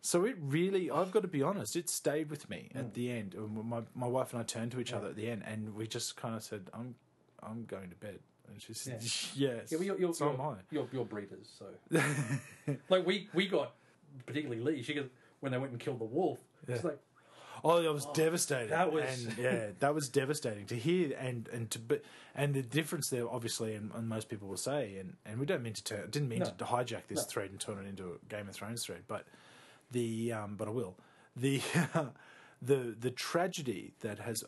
[0.00, 2.78] So it really, I've got to be honest, it stayed with me Hmm.
[2.78, 3.34] at the end.
[3.64, 6.16] My my wife and I turned to each other at the end, and we just
[6.16, 6.94] kind of said, "I'm
[7.42, 9.02] I'm going to bed." And she said,
[9.34, 10.54] "Yes." Yeah, well, you're, you're, so you're, am I.
[10.70, 11.66] You're, you're breeders, so
[12.88, 13.74] like we we got
[14.26, 14.82] particularly Lee.
[14.82, 15.06] She goes
[15.40, 16.38] when they went and killed the wolf.
[16.66, 16.98] It's like
[17.64, 18.68] Oh, that was devastating.
[18.70, 22.02] that was- and, yeah, that was devastating to hear, and and to but
[22.34, 25.62] and the difference there, obviously, and, and most people will say, and, and we don't
[25.62, 26.52] mean to turn, didn't mean No.
[26.56, 29.24] to hijack this thread and turn it into a Game of Thrones thread, but
[29.90, 30.96] the um, but I will
[31.34, 31.60] the
[32.62, 34.44] the the tragedy that has.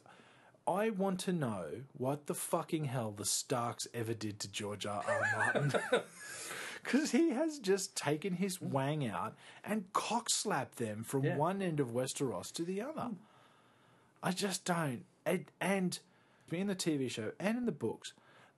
[0.68, 1.64] I want to know
[1.96, 5.02] what the fucking hell the Starks ever did to George R.
[5.04, 5.52] R.
[5.52, 5.72] Martin.
[6.82, 8.70] Because he has just taken his hmm.
[8.70, 11.36] wang out and cockslapped them from Yeah.
[11.36, 13.02] one end of Westeros to the other.
[13.02, 13.14] Hmm.
[14.22, 15.04] I just don't.
[15.24, 15.98] And, and
[16.50, 18.12] in the TV show and in the books,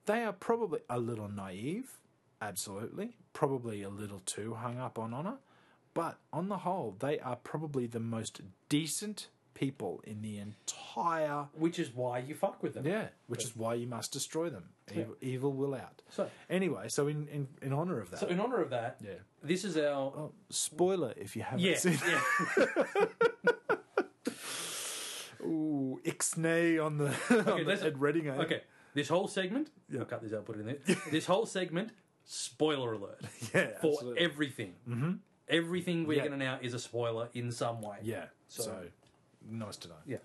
[0.05, 1.99] they are probably a little naive,
[2.41, 3.15] absolutely.
[3.31, 5.37] Probably a little too hung up on honor.
[5.93, 9.27] But on the whole, they are probably the most decent
[9.65, 11.45] people in the entire.
[11.53, 12.85] which is why you fuck with them.
[12.85, 14.65] Yeah, which is why you must destroy them.
[14.93, 16.01] Evil, evil will out.
[16.09, 18.19] So Anyway, so in, in, in honor of that.
[18.19, 19.11] so in honor of that, yeah.
[19.41, 22.21] this is our Oh, spoiler if you haven't yeah seen yeah.
[25.45, 27.07] Ooh, ixnay on the,
[27.51, 28.27] on the Ed Redding.
[28.29, 28.35] eh?
[28.35, 28.61] Okay,
[28.93, 29.69] this whole segment.
[29.89, 29.99] Yeah.
[30.01, 30.45] I'll cut this out.
[30.45, 30.95] Put it in there.
[31.11, 31.91] this whole segment.
[32.25, 33.19] Spoiler alert
[33.53, 34.21] Yeah, for absolutely.
[34.23, 34.73] everything.
[34.87, 35.11] Mm-hmm.
[35.49, 36.27] Everything we're Yeah.
[36.27, 37.97] going to now is a spoiler in some way.
[38.01, 38.83] Yeah, so, So-
[39.49, 39.95] nice to know.
[40.05, 40.17] Yeah.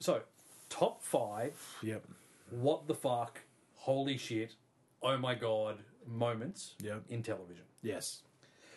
[0.00, 0.22] So,
[0.68, 1.54] top five.
[1.82, 2.04] Yep,
[2.50, 3.40] What the fuck?
[3.74, 4.54] Holy shit!
[5.02, 5.78] Oh my god!
[6.06, 7.04] Moments Yep.
[7.08, 7.64] in television.
[7.82, 8.22] yes,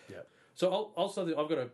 [0.10, 1.28] yep, So I'll, I'll start.
[1.28, 1.70] the- I've got a.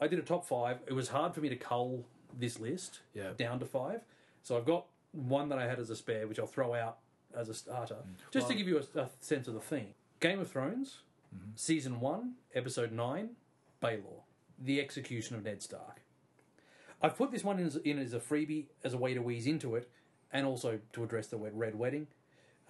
[0.00, 0.78] I did a top five.
[0.86, 2.04] It was hard for me to cull
[2.38, 3.32] this list Yeah.
[3.36, 4.00] down to five.
[4.42, 6.98] So I've got one that I had as a spare, which I'll throw out
[7.36, 8.14] as a starter, mm.
[8.32, 9.94] just to give you a, a sense of the theme.
[10.20, 10.98] Game of Thrones,
[11.34, 11.50] mm-hmm.
[11.54, 13.30] season one, episode nine,
[13.82, 14.22] Baelor,
[14.58, 16.00] the execution of Ned Stark.
[17.02, 19.46] I've put this one in as, in as a freebie as a way to ease
[19.46, 19.90] into it,
[20.32, 22.06] and also to address the red wedding.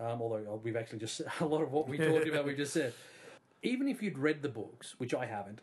[0.01, 2.93] Um, although we've actually just a lot of what we talked about, we just said.
[3.63, 5.61] Even if you'd read the books, which I haven't,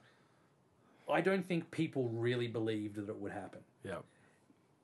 [1.11, 3.59] I don't think people really believed that it would happen.
[3.83, 3.97] Yeah.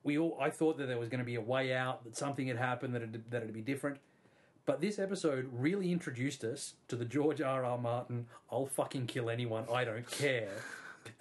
[0.03, 2.47] We all, I thought that there was going to be a way out, that something
[2.47, 3.99] had happened, that it'd, that it'd be different.
[4.65, 7.63] But this episode really introduced us to the George R.
[7.63, 7.77] R.
[7.77, 10.49] Martin "I'll fucking kill anyone, I don't care"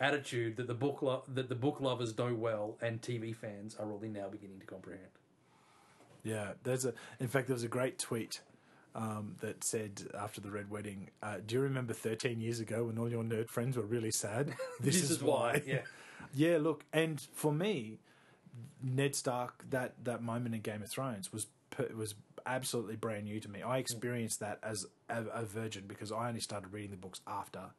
[0.00, 3.86] attitude that the book lo- that the book lovers know well, and TV fans are
[3.86, 5.08] really now beginning to comprehend.
[6.22, 6.94] Yeah, there's a.
[7.20, 8.40] In fact, there was a great tweet
[8.94, 12.98] um, that said after the red wedding, uh, "Do you remember 13 years ago when
[12.98, 14.54] all your nerd friends were really sad?
[14.80, 15.82] This, is, why." Yeah,
[16.34, 17.98] Yeah, look, and for me,
[18.82, 21.46] Ned Stark, that that moment in Game of Thrones was
[21.94, 22.14] was
[22.46, 23.62] absolutely brand new to me.
[23.62, 27.70] I experienced that as a, a virgin because I only started reading the books after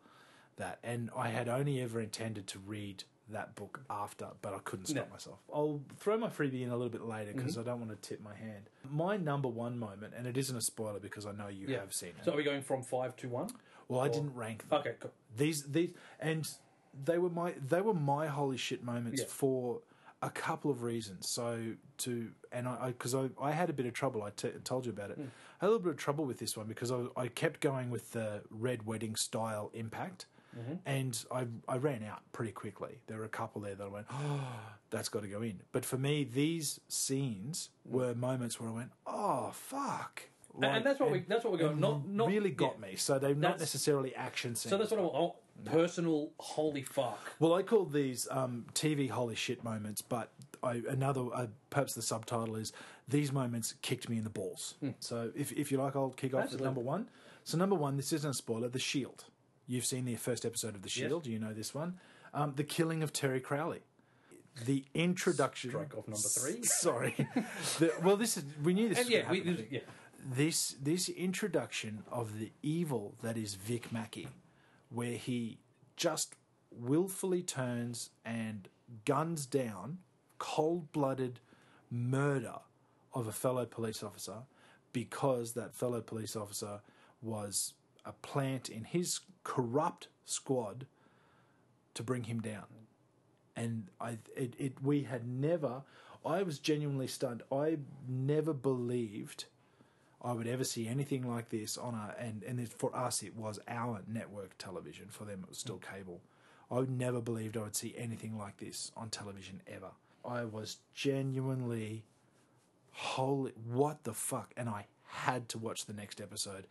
[0.57, 4.85] that, and I had only ever intended to read that book after, but I couldn't
[4.85, 5.13] stop No.
[5.13, 5.39] myself.
[5.51, 7.61] I'll throw my freebie in a little bit later because mm-hmm.
[7.61, 8.69] I don't want to tip my hand.
[8.89, 11.79] My number one moment, and it isn't a spoiler because I know you yeah.
[11.79, 12.25] have seen it.
[12.25, 13.49] So are we going from five to one?
[13.87, 14.79] well, I didn't rank them.
[14.79, 15.11] Okay, cool.
[15.37, 16.47] These these and
[17.03, 19.27] they were my they were my holy shit moments Yeah.
[19.27, 19.81] for
[20.21, 21.29] a couple of reasons.
[21.29, 24.23] So to and I because I, I, had a bit of trouble.
[24.23, 25.19] I t- told you about it.
[25.19, 25.27] Mm.
[25.61, 27.89] I had a little bit of trouble with this one because I, I kept going
[27.89, 30.25] with the red wedding style impact.
[30.85, 32.99] And I, I ran out pretty quickly.
[33.07, 34.39] There were a couple there that I went, oh,
[34.89, 35.61] that's got to go in.
[35.71, 40.23] But for me, these scenes were moments where I went, oh, fuck.
[40.61, 41.79] and that's what we that's what we're going.
[41.79, 42.87] Not not really got yeah.
[42.91, 42.95] me.
[42.95, 44.69] So they're not That's- necessarily action scenes.
[44.69, 45.15] So that's what I want.
[45.15, 45.35] Oh,
[45.65, 46.31] personal.
[46.39, 47.19] Holy fuck.
[47.39, 50.31] Well, I call these um, TV holy shit moments, but
[50.63, 52.71] I, another uh, perhaps the subtitle is
[53.09, 54.75] these moments kicked me in the balls.
[54.99, 56.43] So if if you like, I'll kick off Hmm.
[56.43, 56.57] Absolutely.
[56.67, 57.09] with number one.
[57.43, 58.69] So number one, this isn't a spoiler.
[58.69, 59.25] The Shield.
[59.67, 61.25] You've seen the first episode of The Shield.
[61.25, 61.95] You know this one.
[62.33, 63.81] Um, the killing of Terry Crowley.
[64.65, 65.71] The introduction.
[65.71, 66.63] Strike off number three.
[66.63, 67.15] Sorry.
[67.79, 68.99] the, well, this is we knew this.
[68.99, 69.79] Was yeah, we, think yeah.
[70.23, 74.27] this this introduction of the evil that is Vic Mackey,
[74.89, 75.59] where he
[75.97, 76.35] just
[76.71, 78.69] willfully turns and
[79.03, 79.97] guns down
[80.37, 81.39] cold blooded
[81.89, 82.55] murder
[83.13, 84.43] of a fellow police officer
[84.93, 86.81] because that fellow police officer
[87.21, 87.73] was
[88.05, 90.85] a plant in his corrupt squad
[91.93, 92.65] to bring him down
[93.55, 95.83] and I it, it we had never
[96.25, 97.43] I was genuinely stunned.
[97.51, 97.77] I
[98.07, 99.45] never believed
[100.23, 103.35] I would ever see anything like this on a and and it, for us it
[103.35, 105.07] was our network television.
[105.09, 106.21] For them it was still cable.
[106.71, 109.91] I never believed I would see anything like this on television ever.
[110.27, 112.05] I was genuinely
[112.91, 116.65] holy what the fuck and I had to watch the next episode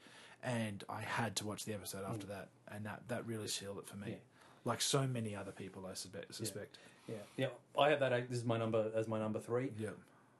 [0.44, 3.86] and I had to watch the episode after that and that that really sealed it
[3.88, 4.10] for me.
[4.10, 4.16] Yeah.
[4.64, 6.78] Like so many other people I suspect suspect.
[7.08, 7.46] Yeah, yeah.
[7.78, 8.28] I have that.
[8.28, 9.70] This is my number as my number three.
[9.78, 9.90] Yeah.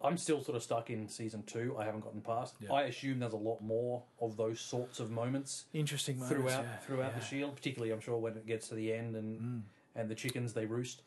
[0.03, 1.77] I'm still sort of stuck in season two.
[1.79, 2.57] I haven't gotten past.
[2.61, 2.73] Yeah.
[2.73, 6.77] I assume there's a lot more of those sorts of moments Interesting moments, throughout yeah,
[6.79, 7.19] throughout yeah.
[7.19, 7.57] the Shield.
[7.57, 9.63] Particularly, I'm sure when it gets to the end and
[9.95, 11.03] and the chickens they roost.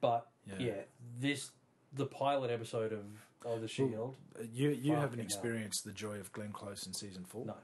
[0.00, 0.54] But Yeah.
[0.58, 0.72] yeah,
[1.18, 1.50] this
[1.92, 3.04] the pilot episode of
[3.44, 4.16] of the Shield.
[4.38, 5.24] Uh, You you haven't hell.
[5.24, 7.46] experienced the joy of Glenn Close in season four.
[7.46, 7.54] No.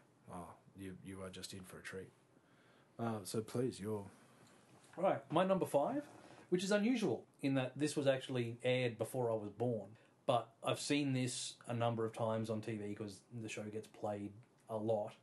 [0.79, 2.11] You you are just in for a treat.
[2.99, 4.05] Uh, so please, you're
[4.97, 6.03] Right, my number five,
[6.51, 9.89] which is unusual in that this was actually aired before I was born.
[10.27, 14.31] But I've seen this a number of times on TV because the show gets played
[14.70, 15.14] a lot.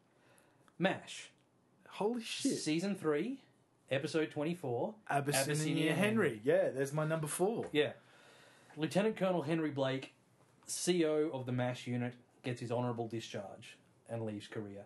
[0.78, 1.30] MASH,
[1.88, 2.58] holy shit.
[2.58, 3.39] season three,
[3.89, 4.93] episode twenty-four.
[5.10, 6.41] Abyssinia Henry.
[6.43, 7.66] Yeah, there's my number four.
[7.72, 7.91] Yeah,
[8.76, 10.14] Lieutenant Colonel Henry Blake,
[10.86, 13.78] CO of the MASH unit, gets his honourable discharge
[14.10, 14.84] and leaves Korea.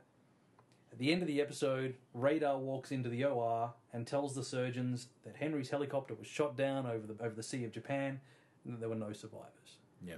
[0.96, 5.08] At the end of the episode, Radar walks into the OR and tells the surgeons
[5.26, 8.22] that Henry's helicopter was shot down over the over the Sea of Japan
[8.64, 9.80] and that there were no survivors.
[10.02, 10.16] Yeah.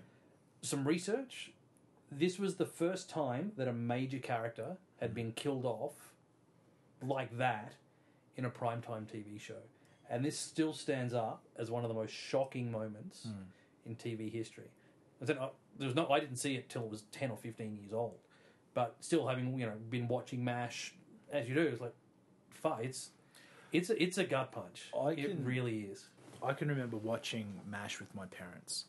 [0.61, 1.51] Some research.
[2.11, 6.13] This was the first time that a major character had been killed off
[7.01, 7.73] like that
[8.35, 9.63] in a primetime TV show.
[10.11, 13.27] And this still stands up as one of the most shocking moments
[13.83, 14.69] in TV history.
[15.23, 15.49] I said, uh,
[15.79, 18.19] there was no, I didn't see it till it was 10 or 15 years old.
[18.77, 20.93] But still having, you know, been watching MASH,
[21.31, 21.95] as you do, it's like,
[22.51, 23.09] fuck, it's,
[23.71, 24.89] it's, a, it's a gut punch.
[24.95, 26.05] I it can- really is.
[26.43, 28.85] I can remember watching MASH with my parents,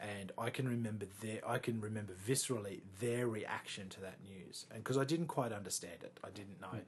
[0.00, 4.82] and I can remember their I can remember viscerally their reaction to that news, and
[4.82, 6.80] because I didn't quite understand it, I didn't know.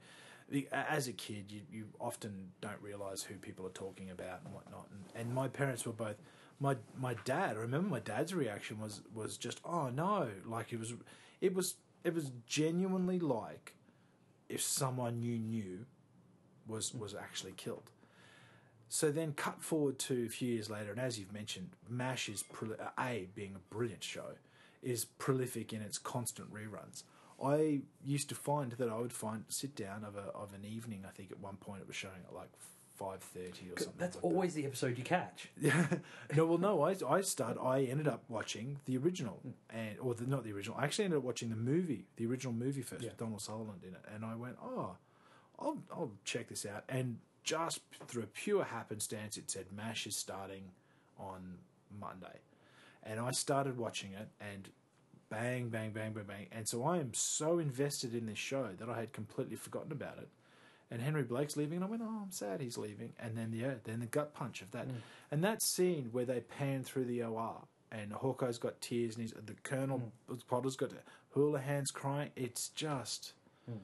[0.49, 4.53] The- As a kid, you, you often don't realize who people are talking about and
[4.53, 4.87] whatnot.
[4.91, 6.17] And, and my parents were both.
[6.59, 7.55] My my dad.
[7.55, 10.93] I remember my dad's reaction was was just oh no, like it was
[11.39, 13.75] it was it was genuinely like
[14.49, 15.85] if someone you knew
[16.67, 17.91] was was actually killed.
[18.89, 22.43] So then, cut forward to a few years later, and as you've mentioned, MASH is
[22.61, 24.33] uh, a being a brilliant show,
[24.83, 27.03] is prolific in its constant reruns.
[27.41, 31.05] I used to find that I would find sit down of a of an evening.
[31.07, 32.49] I think at one point it was showing at like
[33.01, 33.93] five thirty or something.
[33.97, 35.49] That's like always the episode you catch.
[35.61, 36.01] that.
[36.35, 36.45] no.
[36.45, 36.83] Well, no.
[36.83, 37.57] I I start.
[37.61, 39.75] I ended up watching the original, hmm.
[39.75, 40.77] and or the, not the original.
[40.77, 43.93] I actually ended up watching the movie, the original movie first, with Donald Sutherland in
[43.93, 44.97] it, and I went, oh,
[45.59, 46.83] I'll I'll check this out.
[46.89, 50.65] And just through pure happenstance, it said Mash is starting
[51.17, 51.57] on
[51.99, 52.39] Monday,
[53.03, 54.69] and I started watching it, and
[55.29, 58.89] bang, bang, bang, bang, bang, and so I am so invested in this show that
[58.89, 60.29] I had completely forgotten about it.
[60.91, 63.75] And Henry Blake's leaving, and I went, "Oh, I'm sad he's leaving." And then, yeah,
[63.85, 64.95] then the gut punch of that, mm.
[65.31, 67.61] and that scene where they pan through the OR,
[67.91, 70.47] and Hawkeye's got tears, and he's the Colonel mm.
[70.47, 70.91] Potter's got
[71.33, 72.31] Houlihan's crying.
[72.35, 73.33] It's just,
[73.69, 73.77] mm.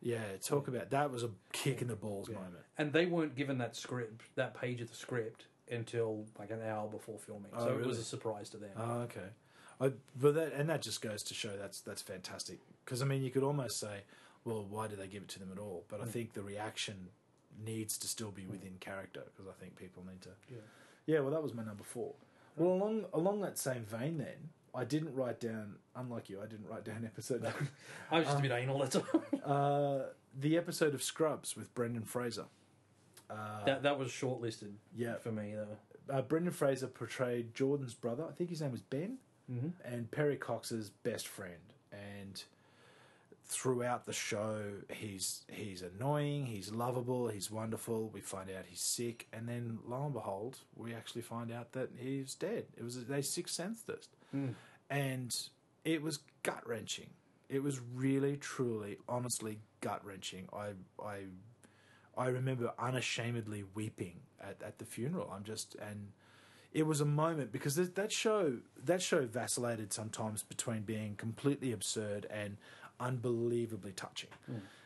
[0.00, 2.64] yeah, talk about that was a kick in the balls moment.
[2.78, 6.88] And they weren't given that script, that page of the script, until like an hour
[6.88, 7.50] before filming.
[7.54, 8.70] Oh, so it was a surprise to them.
[8.78, 9.28] Oh, okay.
[9.80, 13.22] I, but that and that just goes to show that's that's fantastic because I mean
[13.22, 14.02] you could almost say,
[14.44, 15.84] well, why do they give it to them at all?
[15.88, 17.08] But I think the reaction
[17.64, 20.30] needs to still be within character because I think people need to.
[20.48, 20.56] Yeah.
[21.06, 21.20] Yeah.
[21.20, 22.14] Well, that was my number four.
[22.56, 25.76] Well, along along that same vein, then I didn't write down.
[25.96, 27.42] Unlike you, I didn't write down episode.
[27.42, 27.52] No,
[28.10, 29.04] I was just a bit anal, that's all.
[29.44, 30.02] uh,
[30.38, 32.44] the episode of Scrubs with Brendan Fraser.
[33.28, 35.14] Uh, that, that was shortlisted Yeah.
[35.16, 36.12] for me, though.
[36.14, 38.24] uh, Brendan Fraser portrayed Jordan's brother.
[38.28, 39.18] I think his name was Ben,
[39.50, 39.72] Mhm.
[39.84, 41.74] and Perry Cox's best friend.
[41.92, 42.42] And
[43.50, 48.08] throughout the show, he's he's annoying, he's lovable, he's wonderful.
[48.08, 51.90] We find out he's sick, and then lo and behold, we actually find out that
[51.96, 52.66] he's dead.
[52.76, 54.50] It was they sixth sensed it, hmm.
[54.88, 55.36] and
[55.84, 57.10] it was gut wrenching.
[57.48, 60.48] It was really, truly, honestly gut wrenching.
[60.52, 60.68] I
[61.04, 61.24] I
[62.16, 65.28] I remember unashamedly weeping at, at the funeral.
[65.34, 66.12] I'm just and
[66.72, 71.72] it was a moment because th- that show that show vacillated sometimes between being completely
[71.72, 72.56] absurd and
[73.00, 74.30] unbelievably touching,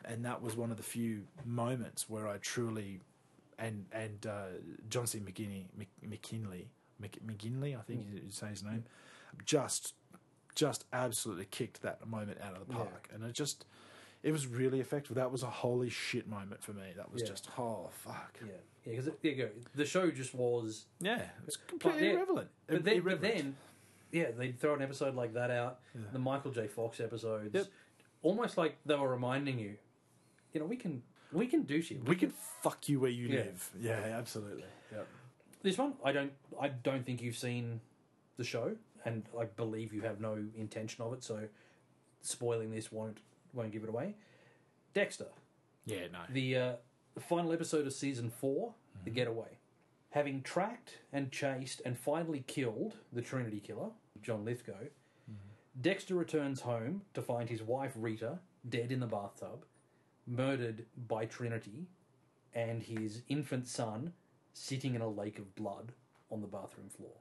[0.05, 3.01] and that was one of the few moments where I truly
[3.59, 4.45] and and uh,
[4.89, 5.19] John C.
[5.19, 8.85] McGinney, Mc, McKinley Mc, McGinley I think you say his name,
[9.45, 9.95] just
[10.55, 13.67] just absolutely kicked that moment out of the park, and it just.
[14.23, 15.17] It was really effective.
[15.17, 16.95] That was a holy shit moment for me.
[16.97, 17.29] That was Yeah.
[17.29, 18.39] just oh fuck.
[18.41, 18.53] Yeah,
[18.87, 19.51] yeah, because there you go.
[19.75, 22.49] The show just was Yeah, it's completely yeah, irrelevant.
[22.67, 23.55] But then, but then,
[24.13, 25.81] yeah, they'd throw an episode like that out.
[26.15, 26.69] The Michael J.
[26.69, 27.67] Fox episodes, Yep.
[28.25, 29.77] Almost like they were reminding you,
[30.53, 31.03] you know, we can
[31.33, 32.05] we can do shit.
[32.09, 32.31] we can
[32.63, 33.37] fuck you where you Yeah.
[33.41, 33.71] live.
[33.81, 34.65] Yeah, absolutely.
[34.93, 35.07] Yep.
[35.63, 37.81] This one, I don't, I don't think you've seen
[38.37, 41.23] the show, and I believe you have no intention of it.
[41.25, 41.49] So,
[42.23, 43.19] spoiling this won't
[43.53, 44.15] won't give it away.
[44.95, 45.27] Dexter,
[45.87, 46.21] Yeah, no.
[46.31, 46.73] the uh,
[47.15, 49.59] the final episode of season 4 The Getaway.
[50.11, 53.91] Having tracked and chased and finally killed the Trinity Killer,
[54.23, 54.85] John Lithgow,
[55.81, 59.65] Dexter returns home to find his wife Rita dead in the bathtub,
[60.27, 61.87] murdered by Trinity,
[62.55, 64.13] and his infant son
[64.53, 65.93] sitting in a lake of blood
[66.31, 67.17] on the bathroom floor.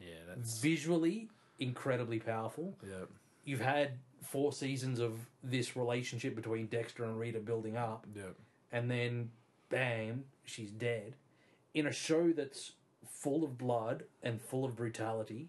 [0.00, 3.04] yeah, that's Visually, incredibly powerful yeah,
[3.44, 8.22] you've had four seasons of this relationship between Dexter and Rita building up, yeah,
[8.72, 9.30] and then
[9.68, 11.16] bam, she's dead.
[11.74, 12.72] In a show that's
[13.06, 15.48] full of blood and full of brutality,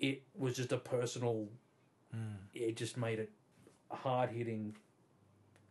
[0.00, 1.48] it was just a personal.
[2.54, 3.30] It just made it
[3.90, 4.76] hard hitting,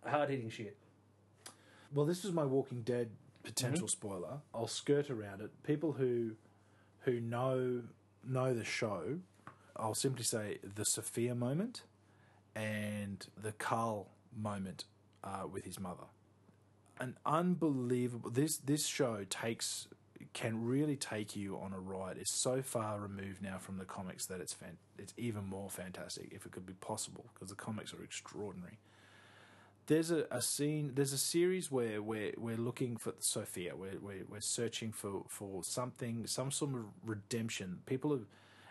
[0.06, 0.78] hard hitting shit.
[1.94, 3.10] Well, this was my Walking Dead
[3.44, 4.40] potential spoiler.
[4.54, 5.52] I'll skirt around it.
[5.64, 6.32] People who
[7.02, 7.84] who know
[8.26, 9.20] know the show,
[9.76, 11.84] I'll simply say the Sophia moment
[12.56, 14.86] and the Carl moment
[15.24, 16.06] uh, with his mother.
[17.00, 18.30] An unbelievable.
[18.30, 19.88] This this show takes
[20.34, 22.18] can really take you on a ride.
[22.18, 26.30] It's so far removed now from the comics that it's fan, it's even more fantastic
[26.32, 28.80] if it could be possible because the comics are extraordinary.
[29.88, 33.76] There's a, a scene there's a series where we're we're looking for Sophia.
[33.76, 37.80] We're we're, we're searching for for something some sort of redemption.
[37.86, 38.26] People have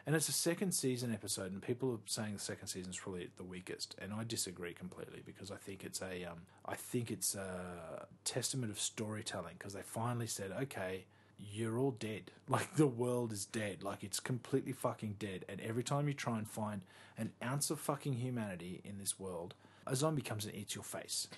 [0.09, 3.29] and it's a second season episode and people are saying the second season is probably
[3.37, 7.35] the weakest and I disagree completely because I think it's a um I think it's
[7.35, 11.05] a testament of storytelling because they finally said okay
[11.39, 12.31] you're all dead.
[12.51, 13.83] Like the world is dead.
[13.83, 15.45] Like it's completely fucking dead.
[15.51, 16.81] And every time you try and find
[17.19, 19.53] an ounce of fucking humanity in this world,
[19.87, 21.29] a zombie comes and eats your face.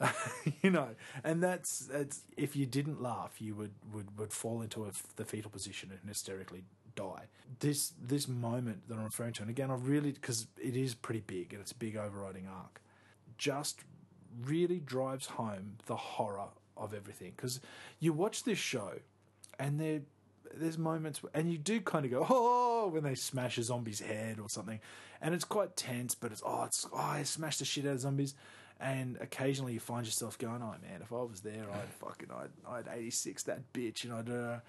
[0.62, 0.88] you know,
[1.22, 5.24] and that's that's if you didn't laugh, you would would would fall into a, the
[5.24, 7.26] fetal position and hysterically die.
[7.60, 11.22] This this moment that I'm referring to, and again, I really because it is pretty
[11.26, 12.80] big and it's a big overriding arc,
[13.38, 13.80] just
[14.44, 17.32] really drives home the horror of everything.
[17.36, 17.60] Because
[17.98, 18.94] you watch this show,
[19.58, 20.00] and there
[20.54, 24.38] there's moments and you do kind of go oh when they smash a zombie's head
[24.40, 24.80] or something
[25.20, 28.00] and it's quite tense but it's oh it's oh I smashed the shit out of
[28.00, 28.34] zombies
[28.80, 32.88] and occasionally you find yourself going oh man if I was there I'd fucking I'd,
[32.88, 34.60] I'd 86 that bitch and I'd uh,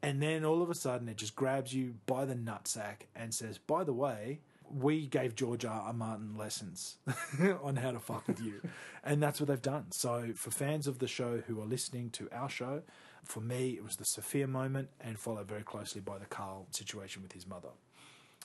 [0.00, 3.58] and then all of a sudden it just grabs you by the nutsack and says
[3.58, 5.80] by the way we gave George R.
[5.86, 5.92] R.
[5.92, 6.98] Martin lessons
[7.62, 8.60] on how to fuck with you.
[9.04, 9.86] And that's what they've done.
[9.90, 12.82] So, for fans of the show who are listening to our show,
[13.28, 17.22] for me, it was the Sophia moment and followed very closely by the Carl situation
[17.22, 17.68] with his mother.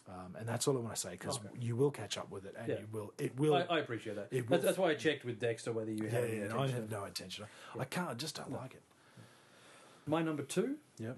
[0.09, 2.53] Um, and that's all I want to say because you will catch up with it
[2.59, 2.79] and Yeah.
[2.79, 3.55] you will, it will.
[3.55, 4.29] I, I appreciate that.
[4.49, 6.91] That's, that's why I checked with Dexter whether you yeah, had any yeah, I have
[6.91, 7.45] no intention.
[7.79, 8.81] I can't, I just don't like it.
[10.05, 11.17] My number two, Yep.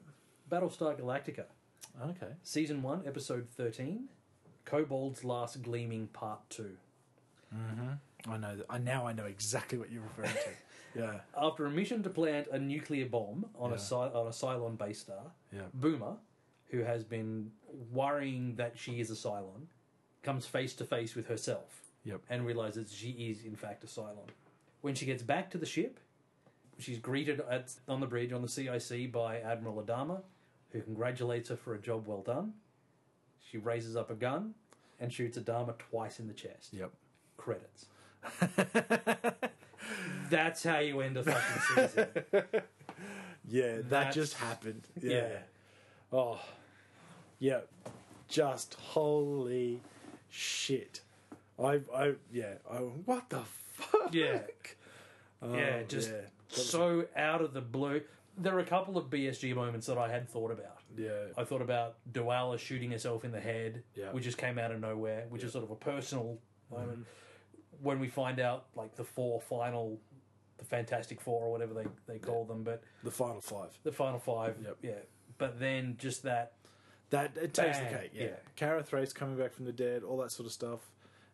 [0.52, 1.46] Battlestar Galactica.
[2.00, 2.34] Okay.
[2.44, 4.10] Season 1, Episode 13,
[4.66, 6.78] Kobol's Last Gleaming Part 2.
[8.30, 8.66] I know that.
[8.70, 10.50] I now I know exactly what you're referring to.
[10.96, 11.20] Yeah.
[11.38, 13.80] After a mission to plant a nuclear bomb on a Yeah.
[13.82, 15.64] Cy- on a Cylon base star, Yeah.
[15.74, 16.18] Boomer,
[16.70, 17.52] who has been
[17.92, 19.68] worrying that she is a Cylon,
[20.24, 22.22] comes face to face with herself Yep.
[22.30, 24.30] and realizes she is in fact a Cylon.
[24.82, 26.00] When she gets back to the ship,
[26.78, 30.22] she's greeted at, on the bridge on the CIC by Admiral Adama,
[30.72, 32.54] who congratulates her for a job well done.
[33.40, 34.56] She raises up a gun
[35.00, 36.74] and shoots Adama twice in the chest.
[36.74, 36.92] Yep.
[37.38, 37.86] Credits.
[40.30, 42.08] That's how you end a fucking season.
[43.48, 44.88] Yeah, that That's- just happened.
[45.00, 45.12] Yeah.
[45.12, 45.38] Yeah.
[46.12, 46.40] Oh,
[47.40, 47.60] yeah.
[48.28, 49.82] Just holy
[50.30, 51.02] shit.
[51.64, 52.56] I, I, yeah.
[52.70, 53.42] I, what the
[53.74, 54.14] fuck?
[54.14, 54.40] Yeah.
[55.42, 56.22] Oh, yeah, just yeah.
[56.50, 58.02] so out of the blue.
[58.38, 60.80] There are a couple of BSG moments that I had thought about.
[60.98, 61.12] Yeah.
[61.38, 64.12] I thought about Dualla shooting herself in the head, Yeah.
[64.12, 66.40] which just came out of nowhere, which is sort of a personal
[66.72, 67.00] moment.
[67.02, 67.06] Mm.
[67.86, 70.00] When we find out, like, the four final,
[70.58, 73.70] the Fantastic Four or whatever they, they call them, but the final five.
[73.84, 74.78] the final five, Yep.
[74.82, 74.92] yeah.
[75.38, 76.54] But then just that,
[77.12, 78.12] That it takes the cake.
[78.14, 78.24] Yeah.
[78.24, 78.30] yeah.
[78.56, 80.80] Kara Thrace coming back from the dead, all that sort of stuff.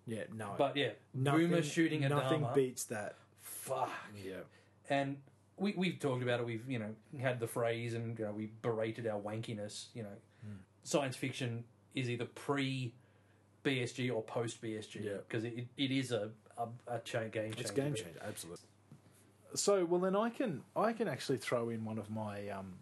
[0.05, 0.23] Yeah.
[0.35, 0.55] No.
[0.57, 3.15] but yeah, nothing, Boomer shooting a Nothing beats that.
[3.39, 3.89] fuck.
[4.21, 4.41] Yeah.
[4.89, 5.17] And
[5.55, 6.45] we we've talked about it.
[6.45, 9.85] We've you know had the phrase, and you know we berated our wankiness.
[9.93, 10.55] You know, Hmm.
[10.83, 11.63] science fiction
[11.95, 12.93] is either pre
[13.63, 15.17] BSG or post BSG Yeah.
[15.27, 16.31] because it, it is a
[16.87, 17.61] a, a cha- game changer.
[17.61, 18.65] It's game changer, absolutely.
[19.55, 22.73] So well, then I can I can actually throw in one of my um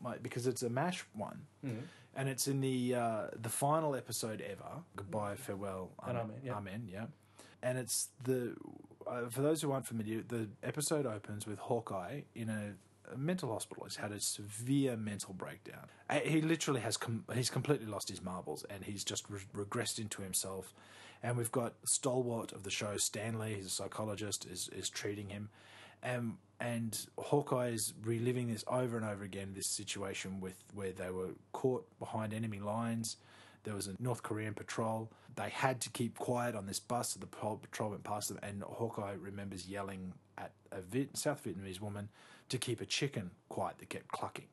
[0.00, 1.82] my because it's a mash one, Mhm.
[2.14, 4.82] and it's in the uh, the final episode ever.
[4.96, 6.56] Goodbye, farewell, And amen, yeah.
[6.56, 7.06] amen, yeah.
[7.62, 8.54] And it's the
[9.06, 12.74] uh, for those who aren't familiar, the episode opens with Hawkeye in a,
[13.16, 13.84] mental hospital.
[13.84, 15.86] He's had a severe mental breakdown.
[16.24, 20.20] He literally has com- he's completely lost his marbles, and he's just re- regressed into
[20.22, 20.72] himself.
[21.24, 23.54] And we've got stalwart of the show, Stanley.
[23.54, 25.48] He's a psychologist, is is treating him,
[26.02, 29.52] and and Hawkeye is reliving this over and over again.
[29.54, 33.16] This situation with where they were caught behind enemy lines.
[33.62, 35.10] There was a North Korean patrol.
[35.34, 37.14] They had to keep quiet on this bus.
[37.14, 40.82] So the patrol went past them, and Hawkeye remembers yelling at a
[41.14, 42.10] South Vietnamese woman
[42.50, 44.48] to keep a chicken quiet that kept clucking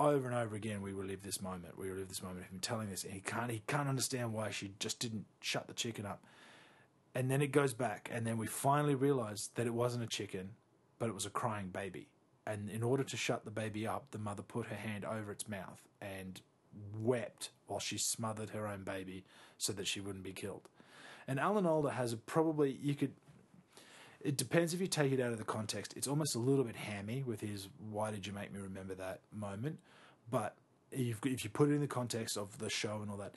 [0.00, 1.78] over and over again we relive this moment.
[1.78, 4.50] We relive this moment of him telling this, and he can't he can't understand why
[4.50, 6.24] she just didn't shut the chicken up.
[7.14, 10.50] And then it goes back, and then we finally realize that it wasn't a chicken,
[10.98, 12.08] but it was a crying baby.
[12.46, 15.48] And in order to shut the baby up, the mother put her hand over its
[15.48, 16.40] mouth and
[16.98, 19.24] wept while she smothered her own baby
[19.58, 20.68] so that she wouldn't be killed.
[21.28, 23.12] And Alan Alda has probably you could
[24.22, 25.94] it depends if you take it out of the context.
[25.96, 29.20] It's almost a little bit hammy with his "Why did you make me remember that?"
[29.32, 29.78] moment,
[30.30, 30.56] but
[30.92, 33.34] if, you put it in the context of the show and all that,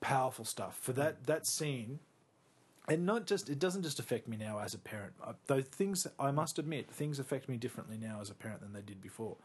[0.00, 1.98] powerful stuff for that that scene.
[2.88, 5.14] And not just it doesn't just affect me now as a parent.
[5.22, 8.72] Uh, Though things I must admit things affect me differently now as a parent than
[8.72, 9.36] they did before.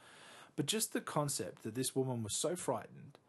[0.56, 3.20] But just the concept that this woman was so frightened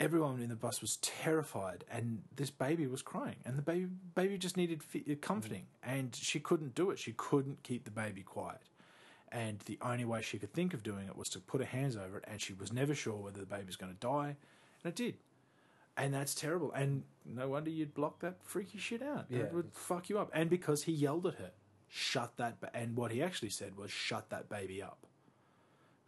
[0.00, 4.38] everyone in the bus was terrified and this baby was crying and the baby baby
[4.38, 5.96] just needed uh, comforting mm.
[5.96, 6.98] and she couldn't do it.
[6.98, 8.62] She couldn't keep the baby quiet.
[9.30, 11.96] And the only way she could think of doing it was to put her hands
[11.96, 14.36] over it and she was never sure whether the baby was going to die
[14.84, 15.14] and it did.
[15.96, 19.26] And that's terrible and no wonder you'd block that freaky shit out.
[19.28, 19.42] Yeah.
[19.42, 20.30] that would fuck you up.
[20.32, 21.50] And because he yelled at her
[21.88, 25.07] shut that ba-, and what he actually said was shut that baby up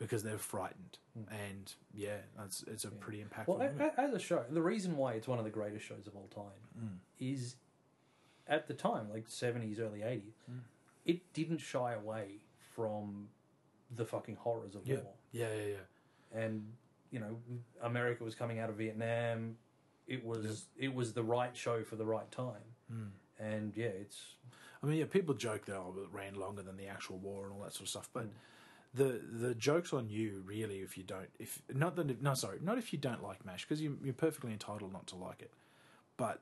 [0.01, 0.99] because they're frightened
[1.31, 3.81] and yeah that's it's a pretty impactful Well, moment.
[3.81, 6.17] a- a- as a show, the reason why it's one of the greatest shows of
[6.17, 6.97] all time Mm.
[7.21, 7.55] is
[8.49, 10.61] at the time, like seventies, early eighties, Mm.
[11.05, 12.41] it didn't shy away
[12.75, 13.29] from
[13.95, 15.01] the fucking horrors of Yeah.
[15.01, 15.15] war.
[15.33, 15.77] Yeah, yeah, yeah.
[16.33, 16.77] and
[17.11, 17.41] you know
[17.83, 19.59] America was coming out of Vietnam.
[20.07, 23.09] It was it was the right show for the right time, Hmm.
[23.39, 24.37] and yeah, it's
[24.83, 27.53] I mean, yeah, people joke that oh, it ran longer than the actual war and
[27.53, 28.27] all that sort of stuff, but
[28.95, 31.29] the the joke's on you, really, if you don't.
[31.39, 34.53] If not that, no, sorry, not if you don't like Mash, because you, you're perfectly
[34.53, 35.53] entitled not to like it.
[36.17, 36.41] But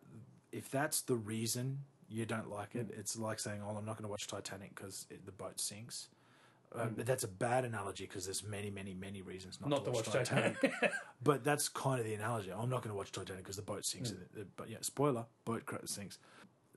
[0.50, 4.04] if that's the reason you don't like it, it's like saying, "Oh, I'm not going
[4.04, 6.08] to watch Titanic because the boat sinks."
[6.74, 7.04] Um, mm.
[7.06, 10.72] that's a bad analogy because there's many, many, many reasons not, not to watch, Titanic.
[11.22, 12.50] but that's kind of the analogy.
[12.50, 14.10] I'm not going to watch Titanic because the boat sinks.
[14.10, 14.16] Mm.
[14.34, 14.46] in it.
[14.56, 16.18] But yeah, spoiler: boat sinks.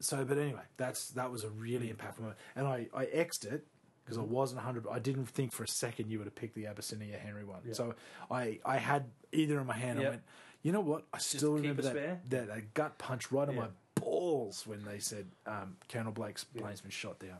[0.02, 1.96] So, but anyway, that's that was a really mm.
[1.96, 3.66] impactful moment, and I I xed it
[4.04, 4.86] because I wasn't hundred.
[4.91, 7.62] I didn't think for a second you would have picked the Abyssinia Henry one.
[7.74, 7.93] So
[8.30, 9.99] I I had either in my hand.
[9.99, 10.22] I went,
[10.64, 11.06] you know what?
[11.14, 15.28] I still remember that, that that gut punch right on my balls when they said
[15.45, 17.38] um, Colonel Blake's plane's been shot down.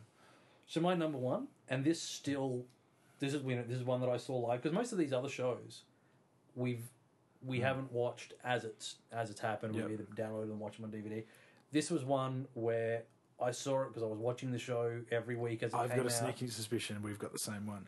[0.68, 2.66] so my number one, and this still
[3.20, 5.82] this is this is one that I saw live because most of these other shows
[6.56, 6.84] we've
[7.44, 9.76] we haven't watched as it's as it's happened.
[9.76, 9.90] Yep.
[9.90, 11.24] We've either downloaded and watched them on DVD.
[11.72, 13.04] This was one where
[13.42, 15.98] I saw it because I was watching the show every week as it I've came
[15.98, 16.20] got a out.
[16.20, 17.88] sneaking suspicion we've got the same one.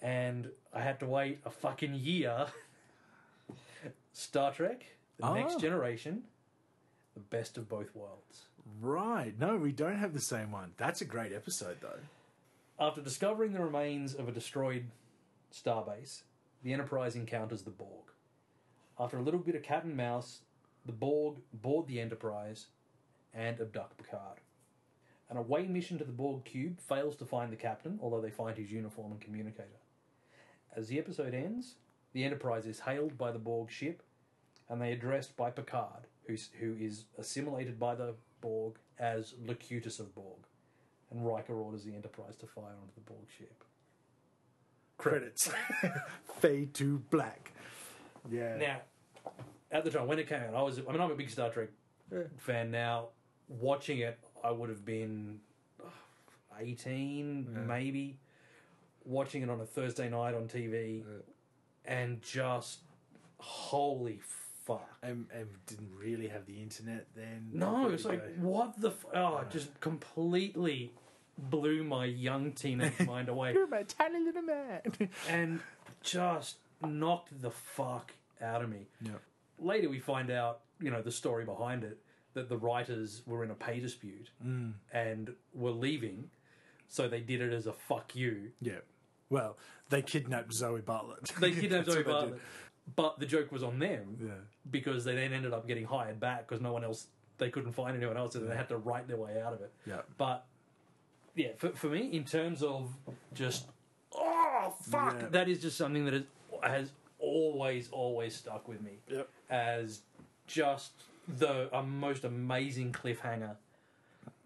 [0.00, 2.46] and I had to wait a fucking year.
[4.12, 4.84] Star Trek,
[5.18, 5.34] The Ah.
[5.34, 6.24] Next Generation,
[7.14, 8.46] The Best of Both Worlds.
[8.80, 9.32] Right?
[9.38, 10.72] No, we don't have the same one.
[10.76, 12.00] That's a great episode though.
[12.78, 14.86] After discovering the remains of a destroyed
[15.52, 16.22] starbase,
[16.62, 18.04] the Enterprise encounters the Borg.
[18.98, 20.40] After a little bit of cat and mouse,
[20.84, 22.66] the Borg board the Enterprise
[23.36, 24.40] and abduct Picard.
[25.28, 28.56] An away mission to the Borg cube fails to find the captain, although they find
[28.56, 29.80] his uniform and communicator.
[30.74, 31.74] As the episode ends,
[32.12, 34.02] the Enterprise is hailed by the Borg ship
[34.68, 40.00] and they are dressed by Picard, who's who is assimilated by the Borg as Locutus
[40.00, 40.46] of Borg,
[41.10, 43.64] and Riker orders the Enterprise to fire onto the Borg ship.
[44.98, 45.50] Credits.
[46.40, 47.52] Fade to black.
[48.30, 48.56] Yeah.
[48.56, 48.80] Now,
[49.70, 51.50] at the time when it came out, I was I mean I'm a big Star
[51.50, 51.68] Trek
[52.38, 53.08] fan now.
[53.48, 55.40] Watching it, I would have been
[55.84, 55.88] uh,
[56.58, 58.16] 18 maybe.
[59.04, 61.02] Watching it on a Thursday night on TV,
[61.84, 62.80] and just
[63.38, 64.18] holy
[64.64, 64.88] fuck.
[65.02, 67.50] and, and didn't really have the internet then.
[67.52, 68.48] No, it's There like go.
[68.48, 70.90] what the f- oh, it just completely
[71.38, 74.80] blew my young teenage mind away, You're my tiny little man.
[75.28, 75.60] and
[76.02, 78.88] just knocked the fuck out of me.
[79.00, 79.12] Yeah.
[79.60, 81.98] later we find out, you know, the story behind it
[82.36, 84.72] that the writers were in a pay dispute mm.
[84.92, 86.30] and were leaving,
[86.86, 88.52] so they did it as a fuck you.
[88.60, 88.80] Yeah.
[89.30, 89.56] Well,
[89.88, 91.32] they kidnapped Zoe Bartlett.
[91.40, 92.02] They kidnapped Zoe.
[92.02, 92.38] Bartlett,
[92.94, 94.28] but the joke was on them Yeah.
[94.70, 97.06] because they then ended up getting hired back because no one else,
[97.38, 99.72] they couldn't find anyone else, so they had to write their way out of it.
[99.86, 100.02] Yeah.
[100.18, 100.44] But
[101.34, 102.90] yeah, for, for me, in terms of
[103.32, 103.66] just
[104.14, 105.28] oh fuck, Yeah.
[105.30, 106.24] that is just something that has,
[106.62, 109.28] has always always stuck with me Yep.
[109.48, 110.02] as
[110.46, 110.92] just
[111.28, 113.56] the uh, most amazing cliffhanger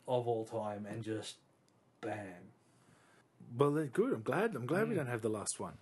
[0.09, 1.37] of all time, and just
[2.01, 2.25] bam.
[3.57, 4.13] Well, then good.
[4.13, 4.55] I'm glad.
[4.55, 4.67] I'm Mm.
[4.67, 5.75] glad we don't have the last one.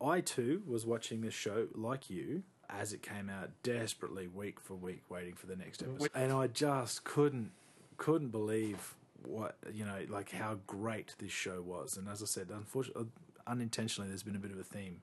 [0.00, 4.74] I too was watching this show like you as it came out, desperately week for
[4.74, 7.52] week, waiting for the next episode, and I just couldn't
[7.96, 8.94] couldn't believe
[9.24, 11.96] what you know, like how great this show was.
[11.96, 13.06] And as I said, unfortunately,
[13.46, 15.00] unintentionally, there's been a bit of a theme,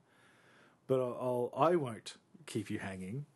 [0.86, 2.14] but I'll, I'll I won't
[2.46, 3.26] keep you hanging.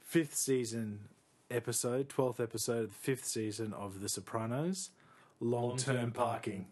[0.00, 1.08] Fifth season
[1.50, 4.90] episode, twelfth episode of the fifth season of The Sopranos.
[5.40, 6.66] Long term parking.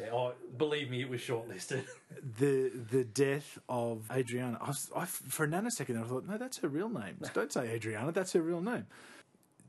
[0.00, 1.84] Yeah, oh, believe me, it was shortlisted.
[2.38, 4.58] the the death of Adriana.
[4.60, 7.18] I, was, I for a nanosecond I thought, no, that's her real name.
[7.34, 8.12] Don't say Adriana.
[8.12, 8.86] That's her real name.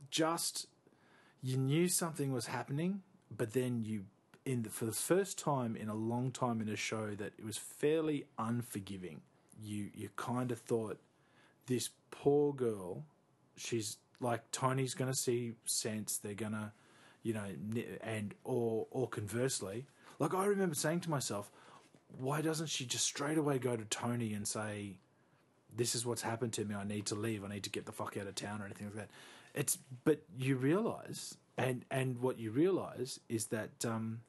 [0.09, 0.67] Just
[1.41, 3.01] you knew something was happening,
[3.35, 4.05] but then you,
[4.45, 7.45] in the, for the first time in a long time in a show that it
[7.45, 9.21] was fairly unforgiving.
[9.61, 10.99] You you kind of thought
[11.65, 13.03] this poor girl.
[13.55, 16.17] She's like Tony's going to see sense.
[16.17, 16.71] They're going to
[17.27, 17.43] you know,
[18.01, 19.85] and or or conversely,
[20.17, 21.51] like I remember saying to myself,
[22.17, 24.99] why doesn't she just straight away go to Tony and say,
[25.75, 26.73] "This is what's happened to me.
[26.73, 27.43] I need to leave.
[27.43, 29.09] I need to get the fuck out of town," or anything like that.
[29.53, 34.21] It's but you realize, and and what you realize is that um,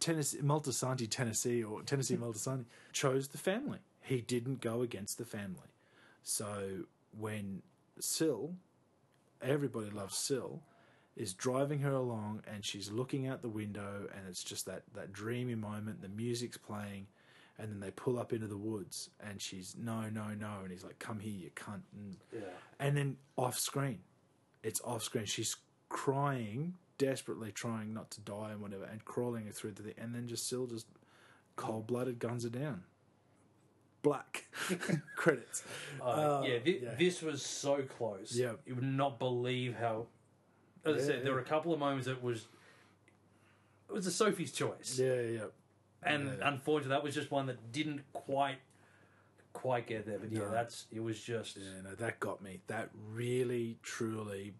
[0.00, 3.80] Tennessee, Moltisanti, Tennessee, or Tennessee Moltisanti chose the family.
[4.00, 5.74] He didn't go against the family.
[6.22, 6.84] So
[7.18, 7.60] when
[8.00, 8.54] Syl,
[9.42, 10.62] everybody loves Syl,
[11.16, 15.12] is driving her along and she's looking out the window and it's just that, that
[15.12, 17.06] dreamy moment, the music's playing,
[17.58, 20.84] and then they pull up into the woods and she's no, no, no, and he's
[20.84, 22.40] like, Come here, you cunt and Yeah.
[22.80, 24.00] and then off screen.
[24.62, 25.26] It's off screen.
[25.26, 25.56] She's
[25.88, 30.14] crying, desperately trying not to die and whatever, and crawling her through the thing, and
[30.14, 30.86] then just still just
[31.56, 32.84] cold blooded guns her down.
[34.02, 34.44] Black
[35.16, 35.62] credits.
[36.00, 36.94] Uh, yeah, thi- yeah.
[36.98, 38.34] this was so close.
[38.36, 38.52] Yeah.
[38.66, 40.06] You would not believe how.
[40.84, 42.46] As I Yeah, said, there were a couple of moments that was.
[43.88, 45.40] It was a Sophie's choice, Yeah, yeah.
[46.02, 46.48] and yeah.
[46.48, 48.56] unfortunately, that was just one that didn't quite,
[49.52, 50.18] quite get there.
[50.18, 50.50] But yeah, No.
[50.50, 51.56] that's it was just.
[51.58, 52.60] Yeah, no, that got me.
[52.68, 54.54] That really, truly,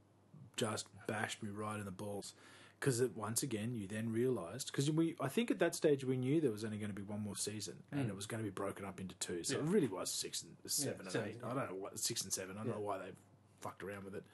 [0.57, 2.35] just bashed me right in the balls.
[2.83, 6.41] Because once again, you then realised because we, I think at that stage we knew
[6.41, 8.51] there was only going to be one more season, and it was going to be
[8.51, 9.45] broken up into two.
[9.45, 9.59] So Mm.
[9.59, 9.65] Yeah.
[9.65, 11.37] it really was six and seven and seven, eight.
[11.41, 11.49] yeah.
[11.49, 12.57] I don't know what six and seven.
[12.57, 12.75] I don't Yeah.
[12.75, 13.13] know why they
[13.61, 14.25] fucked around with it.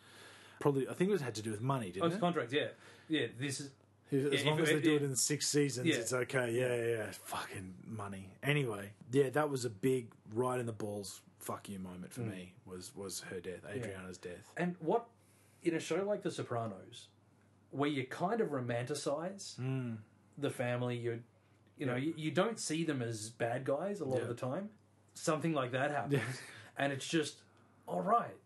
[0.60, 2.20] Probably, I think it was had to do with money, Oh, didn't it's it?
[2.20, 2.68] contract, yeah,
[3.08, 3.26] yeah.
[3.38, 3.70] This is
[4.10, 5.96] As Yeah, long as they do it- in six seasons, Yeah.
[5.96, 6.50] it's okay.
[6.50, 7.10] Yeah, yeah, yeah.
[7.10, 8.30] Fucking money.
[8.42, 11.20] Anyway, yeah, that was a big right in the balls.
[11.38, 12.14] Fuck you moment Mm.
[12.14, 12.54] for me.
[12.64, 14.50] Was was her death, Adriana's death.
[14.56, 15.06] and what
[15.62, 17.08] in a show like The Sopranos,
[17.70, 19.98] where you kind of romanticize Mm.
[20.36, 21.22] the family, you
[21.76, 24.22] you know, you, you don't see them as bad guys a lot Yeah.
[24.22, 24.68] of the time.
[25.14, 26.22] Something like that happens,
[26.76, 27.42] and it's just
[27.86, 28.36] all right.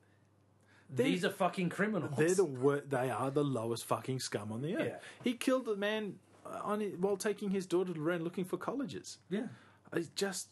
[0.91, 2.13] They- These are fucking criminals.
[2.19, 4.87] They're the wor- They are the lowest fucking scum on the earth.
[4.87, 4.99] Yeah.
[5.25, 9.19] He killed the man on while taking his daughter around looking for colleges.
[9.31, 9.47] yeah,
[9.93, 10.49] I just,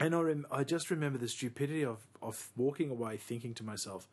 [0.00, 4.08] and I rem- I just remember the stupidity of of walking away thinking to myself,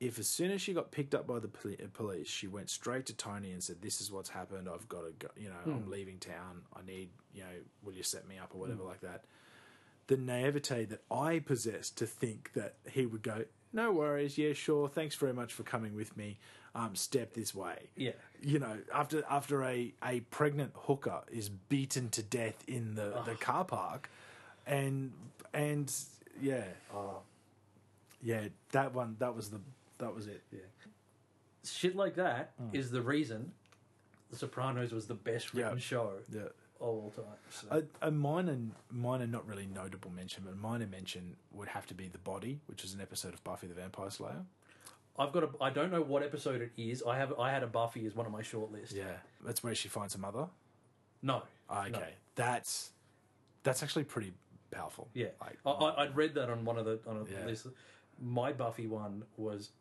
[0.00, 3.06] if as soon as she got picked up by the uh, police, she went straight
[3.06, 4.68] to Tony and said, "This is what's happened.
[4.72, 5.28] I've got to go.
[5.36, 6.62] You know, I'm leaving town.
[6.74, 7.10] I need.
[7.34, 7.48] You know,
[7.84, 9.24] will you set me up or whatever like that."
[10.06, 13.44] The naivete that I possessed to think that he would go,
[13.74, 14.38] "No worries.
[14.38, 14.88] Yeah, sure.
[14.88, 16.38] Thanks very much for coming with me.
[16.74, 18.12] Um, step this way." yeah.
[18.42, 23.34] you know, after after a, a pregnant hooker is beaten to death in the, the
[23.34, 24.08] car park,
[24.66, 25.12] and
[25.52, 25.92] and
[26.40, 26.64] yeah,
[28.22, 29.16] Yeah, that one.
[29.18, 29.60] That was the.
[30.00, 30.42] That was it.
[30.50, 30.58] Yeah.
[31.64, 32.92] Shit like that is Mm.
[32.92, 33.52] the reason
[34.30, 35.78] The Sopranos was the best written Yeah.
[35.78, 36.42] show Yeah.
[36.42, 37.24] of all time.
[37.50, 37.66] So.
[38.00, 38.56] A, a minor,
[38.88, 42.60] minor, not really notable mention, but a minor mention would have to be the body,
[42.66, 44.44] which is an episode of Buffy the Vampire Slayer.
[45.18, 45.50] I've got a.
[45.60, 47.02] I don't know what episode it is.
[47.02, 47.36] I have.
[47.40, 48.94] I had a Buffy as one of my short lists.
[48.94, 50.48] Yeah, that's where she finds her mother.
[51.22, 51.42] No.
[51.68, 52.06] Ah, okay, No.
[52.36, 52.92] that's
[53.64, 54.32] that's actually pretty
[54.70, 55.08] powerful.
[55.12, 55.30] Yeah.
[55.40, 57.44] like, I, I, I'd read that on one of the on a Yeah.
[57.46, 57.66] list.
[58.20, 59.72] My Buffy one was.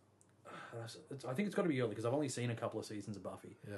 [1.12, 2.86] It's, I think it's got to be early because I've only seen a couple of
[2.86, 3.58] seasons of Buffy.
[3.68, 3.76] yeah,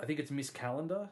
[0.00, 1.08] I think it's Miss Calendar,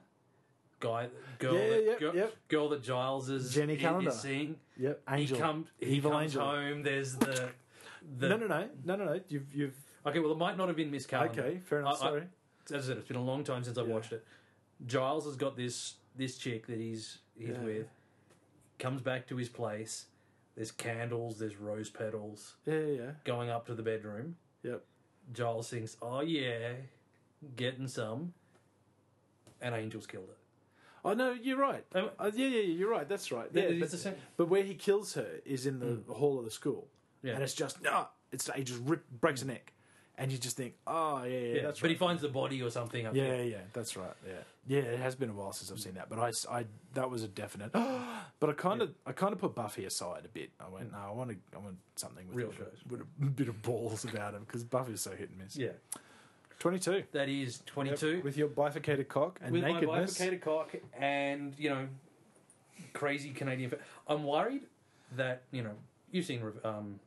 [0.81, 2.35] guy, girl, Yeah, that, girl, yep.
[2.49, 4.11] girl that Giles is Jenny is- Calendar.
[4.11, 4.57] seeing.
[4.79, 5.01] yep.
[5.11, 6.43] Angel, He comes, he evil comes angel.
[6.47, 6.83] home.
[6.83, 7.49] There's the,
[8.19, 8.29] the.
[8.31, 9.21] No, no, no, no, no, no.
[9.29, 9.75] You've, you've.
[10.07, 11.43] Okay, well, it might not have been Miss Calendar.
[11.43, 12.03] Okay, fair enough.
[12.03, 12.23] I- I- sorry.
[12.73, 13.95] As I said, it's been a long time since I've Yeah.
[13.95, 14.25] watched it.
[14.87, 17.61] Giles has got this this chick that he's he's Yeah.
[17.63, 17.87] with.
[18.79, 20.07] Comes back to his place.
[20.57, 21.39] There's candles.
[21.39, 23.11] There's rose petals yeah, yeah, yeah.
[23.25, 24.37] going up to the bedroom.
[24.63, 24.83] Yep.
[25.33, 26.73] Giles thinks, "Oh yeah,
[27.57, 28.33] getting some,"
[29.61, 30.35] and Angel's killed her.
[31.07, 31.85] Oh no, you're right.
[31.95, 33.07] Um, Uh, yeah, yeah, yeah, you're right.
[33.09, 33.51] That's right.
[33.53, 36.45] Yeah, it's but, the same- but where he kills her is in the hall of
[36.47, 36.89] the school,
[37.23, 37.35] Yeah.
[37.35, 38.09] and it's just no.
[38.33, 39.74] It's he just rip, breaks a neck,
[40.17, 41.93] and you just think, oh yeah, yeah, Yeah, that's but right.
[41.93, 43.07] he finds the body or something.
[43.07, 43.45] Up Yeah, there.
[43.45, 44.13] yeah, that's right.
[44.27, 44.33] Yeah,
[44.67, 44.79] yeah.
[44.83, 47.29] It has been a while since I've seen that, but I, I that was a
[47.29, 47.73] definite.
[47.73, 50.51] but I kind of, I kind of put Buffy aside a bit.
[50.61, 52.79] I went, no, I want to, I want something with Real a, bit- shows.
[52.91, 55.57] with a bit of balls about him because Buffy's so hit and miss.
[55.57, 55.71] yeah.
[56.61, 57.03] twenty-two.
[57.13, 58.21] That is twenty-two.
[58.23, 60.13] with your bifurcated cock and with my nakedness.
[60.17, 61.87] bifurcated cock and you know
[62.93, 63.71] crazy Canadian.
[63.71, 64.63] Fa- I'm worried
[65.17, 65.75] that you know
[66.13, 67.01] you've seen um,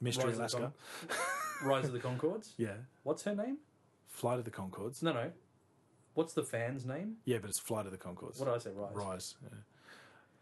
[0.00, 0.72] Mystery Rise Alaska.
[1.62, 2.50] Rise of the Conchords.
[2.56, 3.58] Yeah, What's her name?
[4.08, 5.02] Flight of the Conchords.
[5.02, 5.30] No, no.
[6.14, 7.16] What's the fan's name?
[7.24, 8.38] Yeah, but it's Flight of the Conchords.
[8.40, 8.70] What did I say?
[8.74, 8.92] Rise.
[8.94, 9.34] Rise.
[9.42, 9.58] Yeah.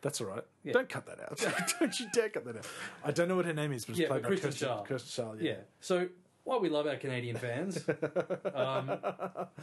[0.00, 0.44] That's all right.
[0.64, 0.72] Yeah.
[0.74, 1.74] Don't cut that out.
[1.80, 2.66] don't you dare cut that out.
[3.04, 4.84] I don't know what her name is, but it's Yeah, played but by Kristen Schaal.
[4.86, 5.42] Kirsten Schaal.
[5.42, 5.56] Yeah.
[5.80, 6.08] So
[6.44, 7.84] while we love our Canadian fans,
[8.54, 8.92] um,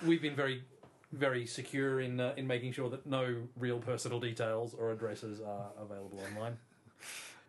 [0.05, 0.63] we've been very,
[1.13, 5.67] very secure in uh, in making sure that no real personal details or addresses are
[5.81, 6.57] available online.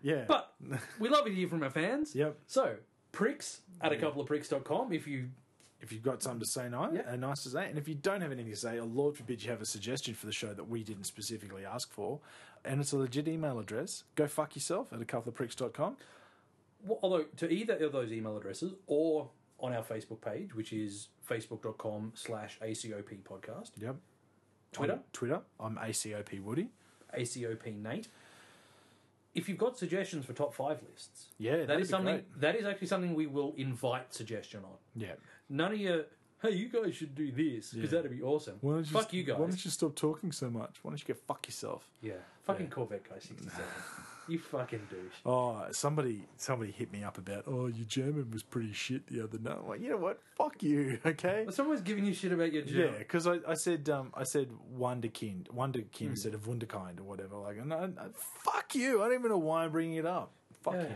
[0.02, 0.24] Yeah.
[0.28, 0.52] But
[1.00, 2.14] we love to hear from our fans.
[2.14, 2.36] Yep.
[2.46, 2.76] So
[3.16, 5.28] pricks at a couple of pricks.com if you
[5.80, 7.12] if you've got something to say, nice, Yeah.
[7.12, 7.68] uh, nice to say.
[7.68, 10.14] And if you don't have anything to say, or Lord forbid you have a suggestion
[10.14, 12.18] for the show that we didn't specifically ask for,
[12.64, 15.96] and it's a legit email address, go fuck yourself at a couple of pricks.com.
[16.84, 19.28] Well, although to either of those email addresses or
[19.60, 23.96] on our Facebook page, which is facebook.com slash ACOP podcast, Yep.
[24.72, 25.40] Twitter, On Twitter.
[25.60, 26.68] I'm ACOP Woody.
[27.16, 28.08] ACOP Nate.
[29.36, 32.40] If you've got suggestions for top five lists, Yeah, that that'd is be something great.
[32.40, 34.76] that is actually something we will invite suggestion on.
[34.94, 35.14] Yeah.
[35.48, 36.04] None of your
[36.42, 37.98] hey, you guys should do this because Yeah.
[38.02, 38.58] that'd be awesome.
[38.60, 39.38] Why don't you Fuck you guys.
[39.38, 40.78] Why don't you stop talking so much?
[40.82, 41.88] Why don't you go fuck yourself?
[42.02, 42.14] Yeah,
[42.44, 42.72] fucking Yeah.
[42.72, 43.64] Corvette guy sixty seven.
[44.28, 45.12] you fucking douche.
[45.24, 49.38] Oh, somebody somebody hit me up about, oh, your German was pretty shit the other
[49.38, 49.56] night.
[49.62, 50.20] I'm like, you know what?
[50.36, 51.42] Fuck you, okay?
[51.44, 52.92] Well, someone's giving you shit about your German.
[52.94, 54.48] Yeah, because I, I said um, I said
[54.78, 57.36] wonderkind, wonderkind instead of wunderkind or whatever.
[57.36, 58.08] Like, and I, I-
[58.44, 59.02] fuck you!
[59.02, 60.32] I don't even know why I'm bringing it up.
[60.62, 60.82] Fuck Yeah.
[60.84, 60.94] him,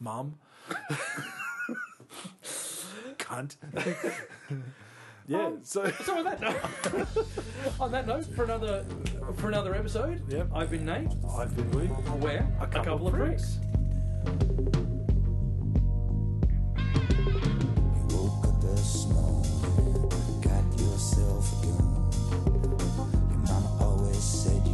[0.00, 0.38] mum.
[3.18, 3.56] Cunt.
[5.28, 5.46] yeah.
[5.46, 6.56] Um, so So on that note,
[7.80, 8.84] on that note, for another
[9.36, 10.48] for another episode, Yep.
[10.54, 11.08] I've been Nate.
[11.38, 11.90] I've been Woody.
[12.18, 13.58] We're a couple, of pricks.
[16.78, 22.10] You woke up this morning, got yourself a.
[23.30, 24.66] Your mama always said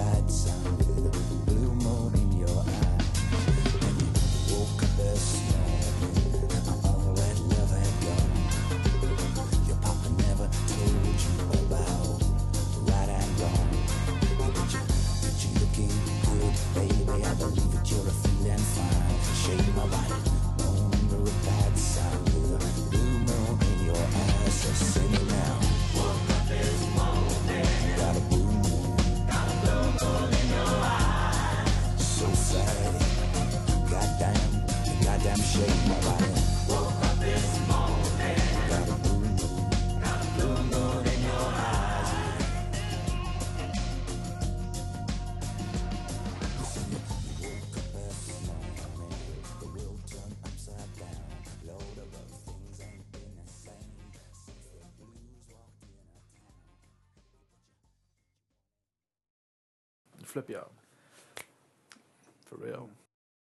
[0.00, 0.79] bad sign